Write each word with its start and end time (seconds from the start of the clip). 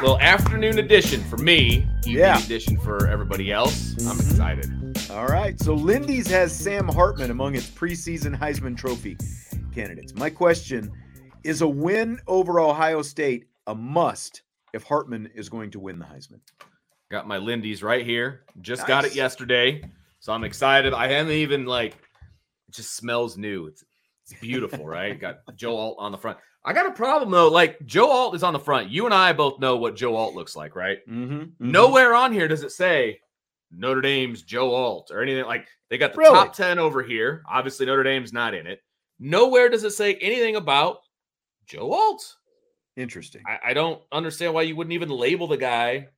Little 0.00 0.18
afternoon 0.20 0.78
edition 0.78 1.22
for 1.24 1.36
me, 1.36 1.86
evening 2.06 2.16
Yeah. 2.16 2.42
edition 2.42 2.78
for 2.78 3.06
everybody 3.06 3.52
else. 3.52 3.92
I'm 4.06 4.16
Mhm. 4.16 4.30
excited. 4.30 5.10
All 5.10 5.26
right. 5.26 5.60
So 5.60 5.74
Lindy's 5.74 6.26
has 6.28 6.56
Sam 6.56 6.88
Hartman 6.88 7.30
among 7.30 7.54
its 7.54 7.68
preseason 7.68 8.34
Heisman 8.34 8.74
Trophy 8.78 9.18
candidates. 9.74 10.14
My 10.14 10.30
question 10.30 10.90
is 11.44 11.60
a 11.60 11.68
win 11.68 12.18
over 12.26 12.60
Ohio 12.60 13.02
State 13.02 13.48
a 13.66 13.74
must 13.74 14.42
if 14.72 14.84
Hartman 14.84 15.26
is 15.34 15.50
going 15.50 15.70
to 15.72 15.78
win 15.80 15.98
the 15.98 16.06
Heisman? 16.06 16.40
Got 17.10 17.28
my 17.28 17.36
Lindy's 17.36 17.82
right 17.82 18.04
here. 18.04 18.44
Just 18.62 18.86
got 18.86 19.04
it 19.04 19.14
yesterday. 19.14 19.82
So 20.20 20.32
I'm 20.32 20.44
excited. 20.44 20.94
I 20.94 21.08
haven't 21.08 21.32
even 21.32 21.66
like 21.66 21.92
it 21.92 22.72
just 22.74 22.94
smells 22.96 23.36
new. 23.36 23.66
It's 23.66 23.84
it's 24.30 24.40
beautiful, 24.40 24.86
right? 24.86 25.20
Got 25.20 25.40
Joe 25.56 25.76
Alt 25.76 25.96
on 25.98 26.10
the 26.12 26.18
front. 26.18 26.38
I 26.64 26.72
got 26.72 26.86
a 26.86 26.90
problem 26.92 27.30
though. 27.30 27.48
Like 27.48 27.84
Joe 27.86 28.10
Alt 28.10 28.34
is 28.34 28.42
on 28.42 28.52
the 28.52 28.58
front. 28.58 28.90
You 28.90 29.06
and 29.06 29.14
I 29.14 29.32
both 29.32 29.58
know 29.60 29.76
what 29.76 29.96
Joe 29.96 30.14
Alt 30.16 30.34
looks 30.34 30.54
like, 30.56 30.76
right? 30.76 30.98
Mm-hmm. 31.08 31.70
Nowhere 31.70 32.14
on 32.14 32.32
here 32.32 32.48
does 32.48 32.62
it 32.62 32.72
say 32.72 33.20
Notre 33.70 34.00
Dame's 34.00 34.42
Joe 34.42 34.74
Alt 34.74 35.10
or 35.10 35.22
anything 35.22 35.44
like 35.46 35.68
they 35.88 35.96
got 35.98 36.12
the 36.12 36.18
Really? 36.18 36.34
top 36.34 36.54
10 36.54 36.78
over 36.78 37.02
here. 37.02 37.42
Obviously, 37.48 37.86
Notre 37.86 38.02
Dame's 38.02 38.32
not 38.32 38.54
in 38.54 38.66
it. 38.66 38.82
Nowhere 39.18 39.68
does 39.68 39.84
it 39.84 39.90
say 39.92 40.14
anything 40.16 40.56
about 40.56 40.98
Joe 41.66 41.92
Alt. 41.92 42.36
Interesting. 42.96 43.42
I, 43.46 43.70
I 43.70 43.74
don't 43.74 44.02
understand 44.12 44.52
why 44.52 44.62
you 44.62 44.76
wouldn't 44.76 44.92
even 44.92 45.08
label 45.08 45.46
the 45.46 45.56
guy 45.56 46.08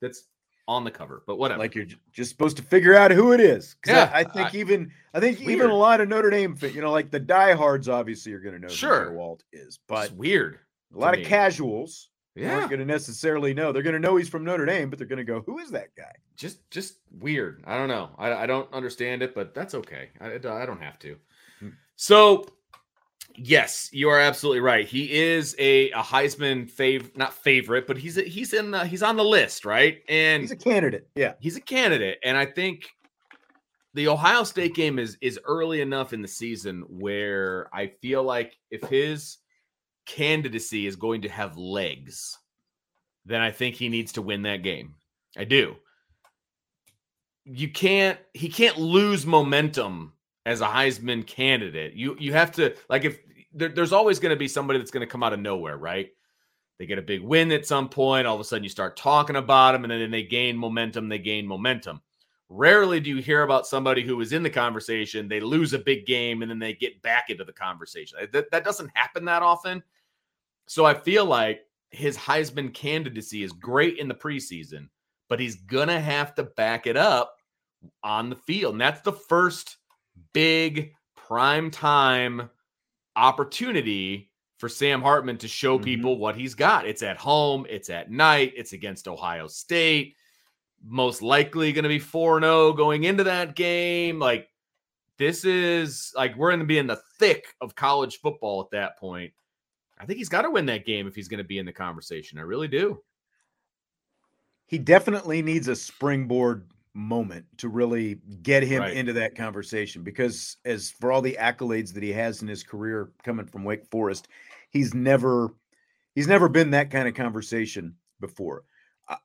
that's 0.00 0.24
on 0.72 0.84
the 0.84 0.90
cover, 0.90 1.22
but 1.26 1.38
whatever. 1.38 1.58
Like 1.58 1.74
you're 1.74 1.84
j- 1.84 1.96
just 2.12 2.30
supposed 2.30 2.56
to 2.56 2.62
figure 2.62 2.94
out 2.94 3.10
who 3.10 3.32
it 3.32 3.40
is. 3.40 3.76
Yeah, 3.86 4.10
I, 4.12 4.20
I 4.20 4.24
think 4.24 4.54
I- 4.54 4.58
even 4.58 4.90
I 5.14 5.20
think 5.20 5.40
it's 5.40 5.48
even 5.48 5.70
a 5.70 5.74
lot 5.74 6.00
of 6.00 6.08
Notre 6.08 6.30
Dame, 6.30 6.56
you 6.60 6.80
know, 6.80 6.90
like 6.90 7.10
the 7.10 7.20
diehards, 7.20 7.88
obviously 7.88 8.32
are 8.32 8.40
going 8.40 8.54
to 8.54 8.60
know 8.60 8.68
Sure. 8.68 9.10
who 9.10 9.16
Walt 9.16 9.44
is, 9.52 9.66
it's 9.66 9.78
but 9.86 10.12
weird. 10.12 10.58
a 10.94 10.98
lot 10.98 11.14
me. 11.14 11.22
of 11.22 11.28
casuals 11.28 12.08
Yeah. 12.34 12.56
aren't 12.56 12.70
going 12.70 12.80
to 12.80 12.86
necessarily 12.86 13.52
know. 13.54 13.72
They're 13.72 13.82
going 13.82 13.94
to 13.94 14.00
know 14.00 14.16
he's 14.16 14.28
from 14.28 14.44
Notre 14.44 14.64
Dame, 14.66 14.88
but 14.90 14.98
they're 14.98 15.06
going 15.08 15.18
to 15.18 15.24
go, 15.24 15.42
"Who 15.46 15.58
is 15.58 15.70
that 15.72 15.94
guy?" 15.96 16.12
Just 16.36 16.68
just 16.70 16.94
weird. 17.20 17.62
I 17.66 17.76
don't 17.76 17.88
know. 17.88 18.10
I, 18.18 18.32
I 18.32 18.46
don't 18.46 18.72
understand 18.72 19.22
it, 19.22 19.34
but 19.34 19.54
that's 19.54 19.74
okay. 19.74 20.08
I, 20.20 20.34
I 20.34 20.38
don't 20.66 20.80
have 20.82 20.98
to. 21.00 21.16
Hmm. 21.60 21.68
So, 21.96 22.46
yes, 23.36 23.88
you 23.92 24.08
are 24.08 24.18
absolutely 24.20 24.60
right. 24.60 24.86
He 24.86 25.12
is 25.12 25.54
a, 25.58 25.90
a 25.90 25.98
Heisman 26.02 26.70
fav 26.70 27.16
not 27.16 27.32
favorite, 27.34 27.86
but 27.86 27.96
he's 27.98 28.18
a, 28.18 28.22
he's 28.22 28.52
in 28.52 28.70
the, 28.70 28.86
he's 28.86 29.02
on 29.02 29.16
the 29.16 29.24
list, 29.24 29.64
right? 29.64 29.98
And 30.08 30.42
He's 30.42 30.50
a 30.52 30.56
candidate. 30.56 31.08
Yeah. 31.14 31.34
he's 31.40 31.56
a 31.56 31.60
candidate 31.60 32.18
and 32.24 32.36
i 32.36 32.44
think 32.46 32.88
the 33.94 34.08
ohio 34.08 34.42
state 34.44 34.74
game 34.74 34.98
is 34.98 35.18
is 35.20 35.38
early 35.44 35.80
enough 35.82 36.12
in 36.12 36.22
the 36.22 36.28
season 36.28 36.82
where 36.88 37.68
i 37.74 37.86
feel 38.00 38.22
like 38.22 38.56
if 38.70 38.82
his 38.84 39.38
candidacy 40.06 40.86
is 40.86 40.96
going 40.96 41.22
to 41.22 41.28
have 41.28 41.56
legs 41.58 42.38
then 43.26 43.40
i 43.40 43.50
think 43.50 43.74
he 43.76 43.88
needs 43.88 44.12
to 44.12 44.22
win 44.22 44.42
that 44.42 44.62
game 44.62 44.94
i 45.36 45.44
do 45.44 45.76
you 47.44 47.68
can't 47.68 48.18
he 48.34 48.48
can't 48.48 48.78
lose 48.78 49.26
momentum 49.26 50.12
as 50.46 50.60
a 50.60 50.66
heisman 50.66 51.26
candidate 51.26 51.94
you 51.94 52.16
you 52.18 52.32
have 52.32 52.50
to 52.52 52.74
like 52.88 53.04
if 53.04 53.20
there, 53.54 53.68
there's 53.68 53.92
always 53.92 54.18
going 54.18 54.30
to 54.30 54.38
be 54.38 54.48
somebody 54.48 54.78
that's 54.78 54.90
going 54.90 55.06
to 55.06 55.10
come 55.10 55.22
out 55.22 55.32
of 55.32 55.40
nowhere 55.40 55.76
right 55.76 56.10
they 56.82 56.86
get 56.86 56.98
a 56.98 57.02
big 57.02 57.22
win 57.22 57.52
at 57.52 57.64
some 57.64 57.88
point. 57.88 58.26
All 58.26 58.34
of 58.34 58.40
a 58.40 58.44
sudden, 58.44 58.64
you 58.64 58.68
start 58.68 58.96
talking 58.96 59.36
about 59.36 59.70
them, 59.70 59.84
and 59.84 59.92
then 59.92 60.10
they 60.10 60.24
gain 60.24 60.56
momentum. 60.56 61.08
They 61.08 61.20
gain 61.20 61.46
momentum. 61.46 62.02
Rarely 62.48 62.98
do 62.98 63.08
you 63.08 63.22
hear 63.22 63.42
about 63.42 63.68
somebody 63.68 64.02
who 64.02 64.20
is 64.20 64.32
in 64.32 64.42
the 64.42 64.50
conversation, 64.50 65.28
they 65.28 65.38
lose 65.38 65.74
a 65.74 65.78
big 65.78 66.06
game, 66.06 66.42
and 66.42 66.50
then 66.50 66.58
they 66.58 66.74
get 66.74 67.00
back 67.00 67.30
into 67.30 67.44
the 67.44 67.52
conversation. 67.52 68.18
That, 68.32 68.50
that 68.50 68.64
doesn't 68.64 68.90
happen 68.94 69.24
that 69.26 69.42
often. 69.42 69.80
So 70.66 70.84
I 70.84 70.94
feel 70.94 71.24
like 71.24 71.60
his 71.92 72.16
Heisman 72.16 72.74
candidacy 72.74 73.44
is 73.44 73.52
great 73.52 73.98
in 73.98 74.08
the 74.08 74.14
preseason, 74.16 74.88
but 75.28 75.38
he's 75.38 75.62
to 75.88 76.00
have 76.00 76.34
to 76.34 76.42
back 76.42 76.88
it 76.88 76.96
up 76.96 77.36
on 78.02 78.28
the 78.28 78.34
field. 78.34 78.74
And 78.74 78.80
that's 78.80 79.02
the 79.02 79.12
first 79.12 79.76
big 80.32 80.92
prime 81.16 81.70
time 81.70 82.50
opportunity 83.16 84.30
for 84.58 84.68
Sam 84.68 85.02
Hartman 85.02 85.38
to 85.38 85.48
show 85.48 85.78
Mhm. 85.78 85.84
people 85.84 86.18
what 86.18 86.36
he's 86.36 86.54
got. 86.54 86.86
It's 86.86 87.02
at 87.02 87.16
home, 87.16 87.66
it's 87.68 87.90
at 87.90 88.10
night, 88.10 88.52
it's 88.56 88.72
against 88.72 89.08
Ohio 89.08 89.46
State. 89.48 90.16
Most 90.84 91.22
likely 91.22 91.72
going 91.72 91.82
to 91.82 91.88
be 91.88 91.98
4 91.98 92.40
0 92.40 92.72
going 92.72 93.04
into 93.04 93.24
that 93.24 93.56
game. 93.56 94.18
Like, 94.18 94.48
this 95.18 95.44
is 95.44 96.12
like 96.16 96.36
we're 96.36 96.50
going 96.50 96.60
to 96.60 96.66
be 96.66 96.78
in 96.78 96.86
the 96.86 97.00
thick 97.18 97.54
of 97.60 97.74
college 97.74 98.18
football 98.20 98.60
at 98.60 98.70
that 98.70 98.98
point. 98.98 99.32
I 99.98 100.06
think 100.06 100.18
he's 100.18 100.28
got 100.28 100.42
to 100.42 100.50
win 100.50 100.66
that 100.66 100.86
game 100.86 101.06
if 101.06 101.14
he's 101.14 101.28
going 101.28 101.38
to 101.38 101.44
be 101.44 101.58
in 101.58 101.66
the 101.66 101.72
conversation. 101.72 102.38
I 102.38 102.42
really 102.42 102.66
do. 102.66 103.02
He 104.66 104.78
definitely 104.78 105.42
needs 105.42 105.68
a 105.68 105.76
springboard 105.76 106.68
moment 106.94 107.46
to 107.58 107.68
really 107.68 108.16
get 108.42 108.62
him 108.62 108.80
Right. 108.82 108.96
into 108.96 109.14
that 109.14 109.34
conversation 109.34 110.02
because 110.02 110.58
as 110.64 110.90
for 110.90 111.10
all 111.10 111.22
the 111.22 111.36
accolades 111.40 111.94
that 111.94 112.02
he 112.02 112.12
has 112.12 112.42
in 112.42 112.48
his 112.48 112.62
career 112.62 113.10
coming 113.22 113.46
from 113.46 113.64
Wake 113.64 113.86
Forest, 113.90 114.28
he's 114.70 114.94
never 114.94 115.54
he's 116.14 116.28
never 116.28 116.48
been 116.48 116.70
that 116.70 116.90
kind 116.90 117.08
of 117.08 117.14
conversation 117.14 117.96
before. 118.20 118.64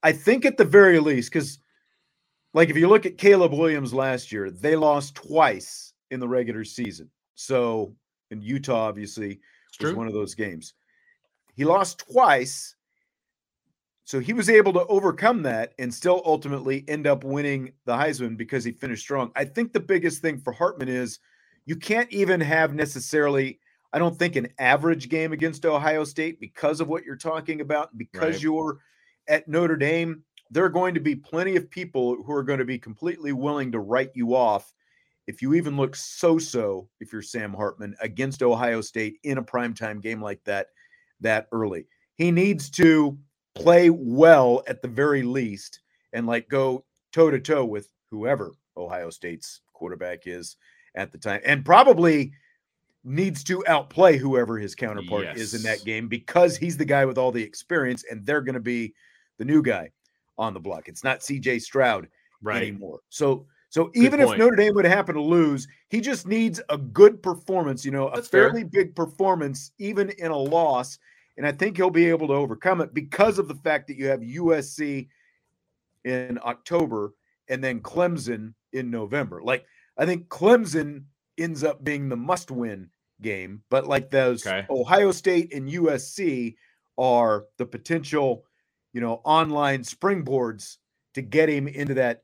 I- 0.04 0.14
think 0.14 0.46
at 0.46 0.58
the 0.58 0.66
very 0.66 1.00
least, 1.00 1.32
because 1.32 1.60
like 2.54 2.70
if 2.70 2.78
you 2.78 2.88
look 2.88 3.06
at 3.06 3.18
Caleb 3.18 3.54
Williams 3.54 3.94
last 3.94 4.32
year, 4.32 4.50
they 4.50 4.76
lost 4.76 5.16
twice 5.16 5.94
in 6.10 6.20
the 6.22 6.28
regular 6.28 6.64
season. 6.64 7.12
So 7.36 7.96
in 8.32 8.42
Utah, 8.42 8.88
obviously, 8.88 9.40
was 9.82 9.94
one 9.94 10.08
of 10.08 10.14
those 10.14 10.34
games. 10.36 10.74
He 11.54 11.66
lost 11.66 12.00
twice. 12.00 12.76
So 14.08 14.22
he 14.22 14.32
was 14.32 14.50
able 14.50 14.72
to 14.72 14.86
overcome 14.86 15.44
that 15.44 15.74
and 15.80 15.94
still 15.94 16.22
ultimately 16.24 16.86
end 16.88 17.06
up 17.06 17.26
winning 17.26 17.74
the 17.84 17.92
Heisman 17.92 18.38
because 18.38 18.64
he 18.64 18.72
finished 18.72 19.02
strong. 19.02 19.34
I 19.36 19.44
think 19.44 19.74
the 19.74 19.82
biggest 19.82 20.22
thing 20.22 20.40
for 20.40 20.54
Hartman 20.54 20.88
is 20.88 21.20
you 21.66 21.76
can't 21.76 22.10
even 22.14 22.40
have 22.40 22.74
necessarily, 22.74 23.60
I 23.92 24.00
don't 24.00 24.18
think, 24.18 24.38
an 24.38 24.48
average 24.60 25.10
game 25.10 25.34
against 25.34 25.66
Ohio 25.66 26.06
State 26.06 26.40
because 26.40 26.80
of 26.80 26.88
what 26.88 27.04
you're 27.04 27.18
talking 27.18 27.60
about. 27.60 27.98
Because 27.98 28.36
Right. 28.36 28.44
you're 28.44 28.80
at 29.28 29.50
Notre 29.50 29.76
Dame, 29.76 30.24
there 30.52 30.64
are 30.64 30.70
going 30.70 30.94
to 30.94 31.02
be 31.02 31.14
plenty 31.14 31.58
of 31.58 31.70
people 31.70 32.16
who 32.24 32.32
are 32.32 32.44
going 32.44 32.60
to 32.60 32.66
be 32.66 32.80
completely 32.80 33.34
willing 33.34 33.74
to 33.74 33.80
write 33.80 34.12
you 34.16 34.38
off 34.38 34.74
if 35.28 35.42
you 35.42 35.54
even 35.54 35.76
look 35.76 35.98
so 35.98 36.38
so 36.38 36.88
if 37.02 37.12
you're 37.12 37.22
Sam 37.22 37.54
Hartman 37.54 37.94
against 38.00 38.42
Ohio 38.42 38.80
State 38.80 39.18
in 39.24 39.38
a 39.38 39.44
primetime 39.44 40.02
game 40.02 40.22
like 40.22 40.42
that 40.46 40.68
that 41.20 41.50
early. 41.52 41.88
He 42.16 42.32
needs 42.32 42.70
to 42.72 43.20
play 43.58 43.90
well 43.90 44.64
at 44.68 44.82
the 44.82 44.88
very 44.88 45.24
least 45.24 45.82
and 46.14 46.28
like 46.28 46.48
go 46.50 46.84
toe 47.12 47.32
to 47.32 47.40
toe 47.40 47.66
with 47.66 47.90
whoever 48.10 48.54
Ohio 48.76 49.10
State's 49.10 49.62
quarterback 49.74 50.28
is 50.28 50.58
at 50.96 51.12
the 51.12 51.18
time. 51.18 51.42
And 51.46 51.66
probably 51.66 52.32
needs 53.04 53.44
to 53.46 53.66
outplay 53.68 54.18
whoever 54.18 54.58
his 54.58 54.76
counterpart 54.76 55.38
is 55.38 55.54
in 55.54 55.64
that 55.64 55.86
game 55.86 56.08
because 56.08 56.58
he's 56.58 56.78
the 56.78 56.86
guy 56.86 57.06
with 57.06 57.18
all 57.18 57.32
the 57.32 57.44
experience 57.44 58.04
and 58.10 58.26
they're 58.26 58.42
going 58.42 58.54
to 58.56 58.60
be 58.60 58.94
the 59.38 59.46
new 59.46 59.62
guy 59.62 59.90
on 60.38 60.54
the 60.54 60.60
block. 60.60 60.88
It's 60.88 61.04
not 61.04 61.22
CJ 61.22 61.62
Stroud 61.62 62.08
Right. 62.42 62.62
anymore. 62.62 63.00
So 63.10 63.48
so 63.70 63.92
even 63.96 64.20
if. 64.20 64.38
Notre 64.38 64.56
Dame 64.56 64.74
would 64.76 64.86
happen 64.86 65.16
to 65.16 65.22
lose, 65.22 65.68
he 65.90 66.00
just 66.02 66.28
needs 66.28 66.62
a 66.70 66.78
good 66.78 67.22
performance, 67.22 67.84
you 67.84 67.92
know, 67.92 68.08
a 68.10 68.16
That's 68.16 68.28
fair. 68.28 68.46
fairly 68.46 68.64
big 68.64 68.96
performance 68.96 69.72
even 69.78 70.10
in 70.12 70.32
a 70.32 70.38
loss, 70.38 71.00
and 71.38 71.46
I 71.46 71.52
think 71.52 71.78
he'll 71.78 71.90
be 71.90 72.10
able 72.10 72.28
to 72.28 72.34
overcome 72.34 72.82
it 72.82 72.94
because 72.94 73.40
of 73.40 73.48
the 73.48 73.56
fact 73.56 73.88
that 73.88 73.98
you 73.98 74.08
have 74.08 74.20
USC 74.22 75.08
in 76.04 76.40
October 76.44 77.14
and 77.50 77.64
then 77.64 77.80
Clemson 77.82 78.54
in 78.74 78.90
November. 78.90 79.42
Like 79.42 79.66
I 79.98 80.06
think 80.06 80.28
Clemson 80.28 81.04
ends 81.38 81.64
up 81.64 81.84
being 81.84 82.10
the 82.10 82.16
must-win 82.18 82.90
game, 83.22 83.64
but 83.70 83.88
like 83.88 84.10
those 84.10 84.46
Okay. 84.46 84.66
Ohio 84.70 85.12
State 85.12 85.54
and 85.54 85.70
USC 85.70 86.56
are 86.98 87.46
the 87.58 87.66
potential, 87.66 88.46
you 88.94 89.02
know, 89.02 89.22
online 89.24 89.82
springboards 89.84 90.78
to 91.14 91.22
get 91.22 91.50
him 91.50 91.68
into 91.68 91.94
that 91.96 92.24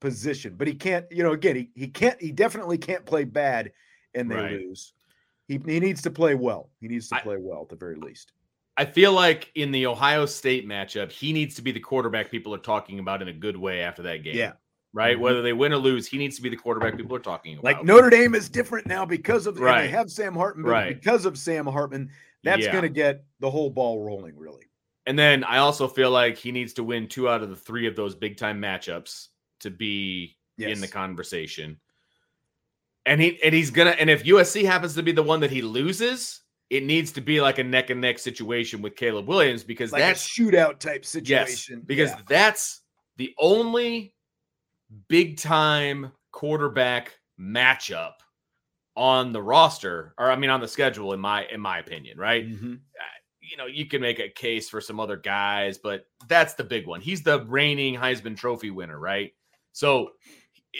position. 0.00 0.54
But 0.56 0.68
he 0.68 0.74
can't, 0.74 1.06
you 1.10 1.22
know, 1.22 1.32
again, 1.32 1.56
he, 1.56 1.70
he 1.74 1.88
can't, 1.88 2.20
he 2.20 2.30
definitely 2.32 2.78
can't 2.78 3.04
play 3.04 3.24
bad 3.24 3.72
and 4.14 4.30
they 4.30 4.36
Right. 4.36 4.52
lose. 4.52 4.92
He, 5.48 5.60
he 5.64 5.80
needs 5.80 6.02
to 6.02 6.10
play 6.10 6.34
well. 6.34 6.70
He 6.80 6.88
needs 6.88 7.08
to 7.10 7.16
I- 7.16 7.20
play 7.20 7.36
well 7.38 7.62
at 7.62 7.68
the 7.68 7.76
very 7.76 7.96
least. 7.96 8.32
I 8.78 8.84
feel 8.84 9.12
like 9.12 9.50
in 9.54 9.70
the 9.72 9.86
Ohio 9.86 10.26
State 10.26 10.68
matchup, 10.68 11.10
he 11.10 11.32
needs 11.32 11.54
to 11.54 11.62
be 11.62 11.72
the 11.72 11.80
quarterback 11.80 12.30
people 12.30 12.54
are 12.54 12.58
talking 12.58 12.98
about 12.98 13.22
in 13.22 13.28
a 13.28 13.32
good 13.32 13.56
way 13.56 13.80
after 13.80 14.02
that 14.02 14.22
game. 14.22 14.36
Yeah. 14.36 14.52
Right. 14.92 15.16
Mhm. 15.16 15.20
Whether 15.20 15.40
they 15.42 15.54
win 15.54 15.72
or 15.72 15.78
lose, 15.78 16.06
he 16.06 16.18
needs 16.18 16.36
to 16.36 16.42
be 16.42 16.50
the 16.50 16.56
quarterback 16.56 16.94
people 16.96 17.16
are 17.16 17.20
talking 17.20 17.54
about. 17.54 17.64
Like 17.64 17.84
Notre 17.84 18.10
Dame 18.10 18.34
is 18.34 18.50
different 18.50 18.86
now 18.86 19.06
because 19.06 19.46
of 19.46 19.56
and 19.56 19.64
Right. 19.64 19.82
they 19.82 19.88
have 19.88 20.10
Sam 20.10 20.34
Hartman, 20.34 20.66
Right. 20.66 20.94
because 21.00 21.24
of 21.24 21.38
Sam 21.38 21.64
Hartman, 21.66 22.10
that's 22.44 22.64
Yeah. 22.64 22.72
going 22.72 22.82
to 22.82 22.90
get 22.90 23.24
the 23.40 23.50
whole 23.50 23.70
ball 23.70 24.04
rolling. 24.04 24.36
Really, 24.36 24.64
And 25.06 25.18
then 25.18 25.42
I 25.44 25.58
also 25.58 25.88
feel 25.88 26.10
like 26.10 26.36
he 26.36 26.52
needs 26.52 26.74
to 26.74 26.84
win 26.84 27.08
two 27.08 27.30
out 27.30 27.42
of 27.42 27.48
the 27.48 27.56
three 27.56 27.86
of 27.86 27.96
those 27.96 28.14
big 28.14 28.36
time 28.36 28.60
matchups 28.60 29.28
to 29.60 29.70
be 29.70 30.36
in 30.58 30.80
the 30.82 30.88
conversation. 30.88 31.78
And 33.06 33.20
he 33.20 33.40
and 33.42 33.54
he's 33.54 33.70
gonna 33.70 33.90
and 33.90 34.10
if 34.10 34.24
USC 34.24 34.64
happens 34.64 34.94
to 34.94 35.02
be 35.02 35.12
the 35.12 35.22
one 35.22 35.40
that 35.40 35.50
he 35.50 35.62
loses, 35.62 36.42
it 36.70 36.82
needs 36.82 37.12
to 37.12 37.20
be 37.20 37.40
like 37.40 37.58
a 37.58 37.64
neck 37.64 37.90
and 37.90 38.00
neck 38.00 38.18
situation 38.18 38.82
with 38.82 38.96
Caleb 38.96 39.28
Williams 39.28 39.62
because 39.62 39.92
like 39.92 40.00
that's 40.02 40.26
shootout 40.26 40.80
type 40.80 41.04
situation. 41.04 41.76
yes, 41.78 41.86
because 41.86 42.10
Yeah. 42.10 42.20
that's 42.28 42.82
the 43.16 43.32
only 43.38 44.14
big 45.08 45.38
time 45.38 46.12
quarterback 46.32 47.18
matchup 47.40 48.14
on 48.96 49.32
the 49.32 49.42
roster, 49.42 50.14
or 50.18 50.30
I 50.30 50.36
mean 50.36 50.50
on 50.50 50.60
the 50.60 50.68
schedule, 50.68 51.12
in 51.12 51.20
my 51.20 51.46
in 51.46 51.60
my 51.60 51.78
opinion, 51.78 52.18
right? 52.18 52.46
Mhm. 52.48 52.80
you 53.40 53.56
know, 53.56 53.66
you 53.66 53.86
can 53.86 54.00
make 54.00 54.18
a 54.18 54.28
case 54.28 54.68
for 54.68 54.80
some 54.80 54.98
other 54.98 55.16
guys, 55.16 55.78
but 55.78 56.06
that's 56.26 56.54
the 56.54 56.64
big 56.64 56.84
one. 56.84 57.00
He's 57.00 57.22
the 57.22 57.44
reigning 57.44 57.94
Heisman 57.94 58.36
Trophy 58.36 58.72
winner, 58.72 58.98
right? 58.98 59.32
So 59.70 60.10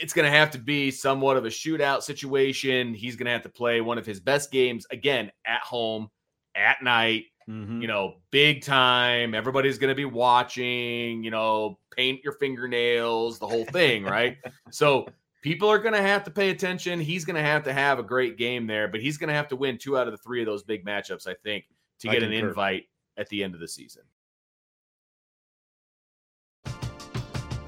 it's 0.01 0.13
going 0.13 0.31
to 0.31 0.37
have 0.37 0.51
to 0.53 0.59
be 0.59 0.91
somewhat 0.91 1.37
of 1.37 1.45
a 1.45 1.49
shootout 1.49 2.03
situation. 2.03 2.95
He's 2.95 3.17
going 3.17 3.27
to 3.27 3.33
have 3.33 3.43
to 3.43 3.49
play 3.49 3.81
one 3.81 3.99
of 3.99 4.07
his 4.07 4.21
best 4.21 4.51
games 4.51 4.87
again 4.91 5.31
at 5.47 5.61
home, 5.61 6.09
at 6.55 6.83
night, 6.83 7.25
Mhm. 7.49 7.81
you 7.81 7.87
know, 7.87 8.17
big 8.31 8.63
time. 8.63 9.35
Everybody's 9.35 9.79
going 9.79 9.91
to 9.91 9.95
be 9.95 10.05
watching, 10.05 11.23
you 11.23 11.31
know, 11.31 11.79
paint 11.95 12.21
your 12.25 12.33
fingernails, 12.35 13.39
the 13.39 13.47
whole 13.47 13.65
thing, 13.67 14.05
right? 14.05 14.37
so 14.71 15.07
people 15.43 15.69
are 15.71 15.79
going 15.79 15.95
to 15.95 16.03
have 16.03 16.25
to 16.25 16.31
pay 16.31 16.51
attention. 16.51 16.99
He's 17.01 17.25
going 17.25 17.37
to 17.37 17.43
have 17.43 17.63
to 17.65 17.73
have 17.73 17.99
a 17.99 18.03
great 18.03 18.37
game 18.37 18.67
there, 18.67 18.89
but 18.89 19.01
he's 19.01 19.17
going 19.17 19.29
to 19.29 19.35
have 19.35 19.49
to 19.49 19.57
win 19.57 19.79
two 19.79 19.97
out 19.97 20.09
of 20.09 20.13
the 20.13 20.19
three 20.19 20.41
of 20.41 20.47
those 20.47 20.65
big 20.65 20.85
matchups, 20.85 21.27
I 21.29 21.35
think, 21.45 21.67
to 22.01 22.09
get 22.09 22.23
an 22.23 22.33
invite 22.33 22.85
at 23.17 23.29
the 23.29 23.45
end 23.45 23.55
of 23.55 23.61
the 23.61 23.69
season. 23.69 24.03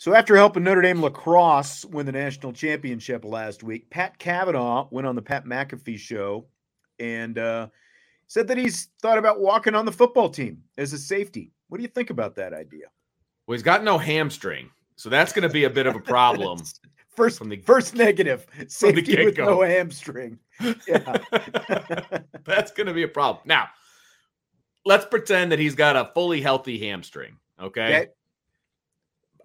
So 0.00 0.14
after 0.14 0.34
helping 0.34 0.64
Notre 0.64 0.80
Dame 0.80 1.02
lacrosse 1.02 1.84
win 1.84 2.06
the 2.06 2.12
national 2.12 2.54
championship 2.54 3.22
last 3.22 3.62
week, 3.62 3.90
Pat 3.90 4.18
Kavanaugh 4.18 4.88
went 4.90 5.06
on 5.06 5.14
the 5.14 5.20
Pat 5.20 5.44
McAfee 5.44 5.98
show 5.98 6.46
and 6.98 7.36
uh, 7.36 7.66
said 8.26 8.48
that 8.48 8.56
he's 8.56 8.88
thought 9.02 9.18
about 9.18 9.40
walking 9.40 9.74
on 9.74 9.84
the 9.84 9.92
football 9.92 10.30
team 10.30 10.62
as 10.78 10.94
a 10.94 10.98
safety. 10.98 11.52
What 11.68 11.76
do 11.76 11.82
you 11.82 11.88
think 11.88 12.08
about 12.08 12.34
that 12.36 12.54
idea? 12.54 12.86
Well, 13.46 13.56
he's 13.56 13.62
got 13.62 13.84
no 13.84 13.98
hamstring, 13.98 14.70
so 14.96 15.10
that's 15.10 15.34
going 15.34 15.46
to 15.46 15.52
be 15.52 15.64
a 15.64 15.70
bit 15.70 15.86
of 15.86 15.94
a 15.94 16.00
problem. 16.00 16.62
First, 17.14 17.36
From 17.36 17.50
the- 17.50 17.60
first 17.60 17.94
negative, 17.94 18.46
safety 18.68 19.22
with 19.22 19.36
no 19.36 19.60
hamstring. 19.60 20.38
Yeah. 20.88 21.18
That's 22.44 22.70
going 22.70 22.86
to 22.86 22.94
be 22.94 23.02
a 23.02 23.08
problem. 23.08 23.42
Now, 23.44 23.68
let's 24.86 25.04
pretend 25.04 25.52
that 25.52 25.58
he's 25.58 25.74
got 25.74 25.96
a 25.96 26.10
fully 26.14 26.40
healthy 26.40 26.78
hamstring. 26.78 27.36
Okay? 27.60 27.84
Okay. 27.84 28.08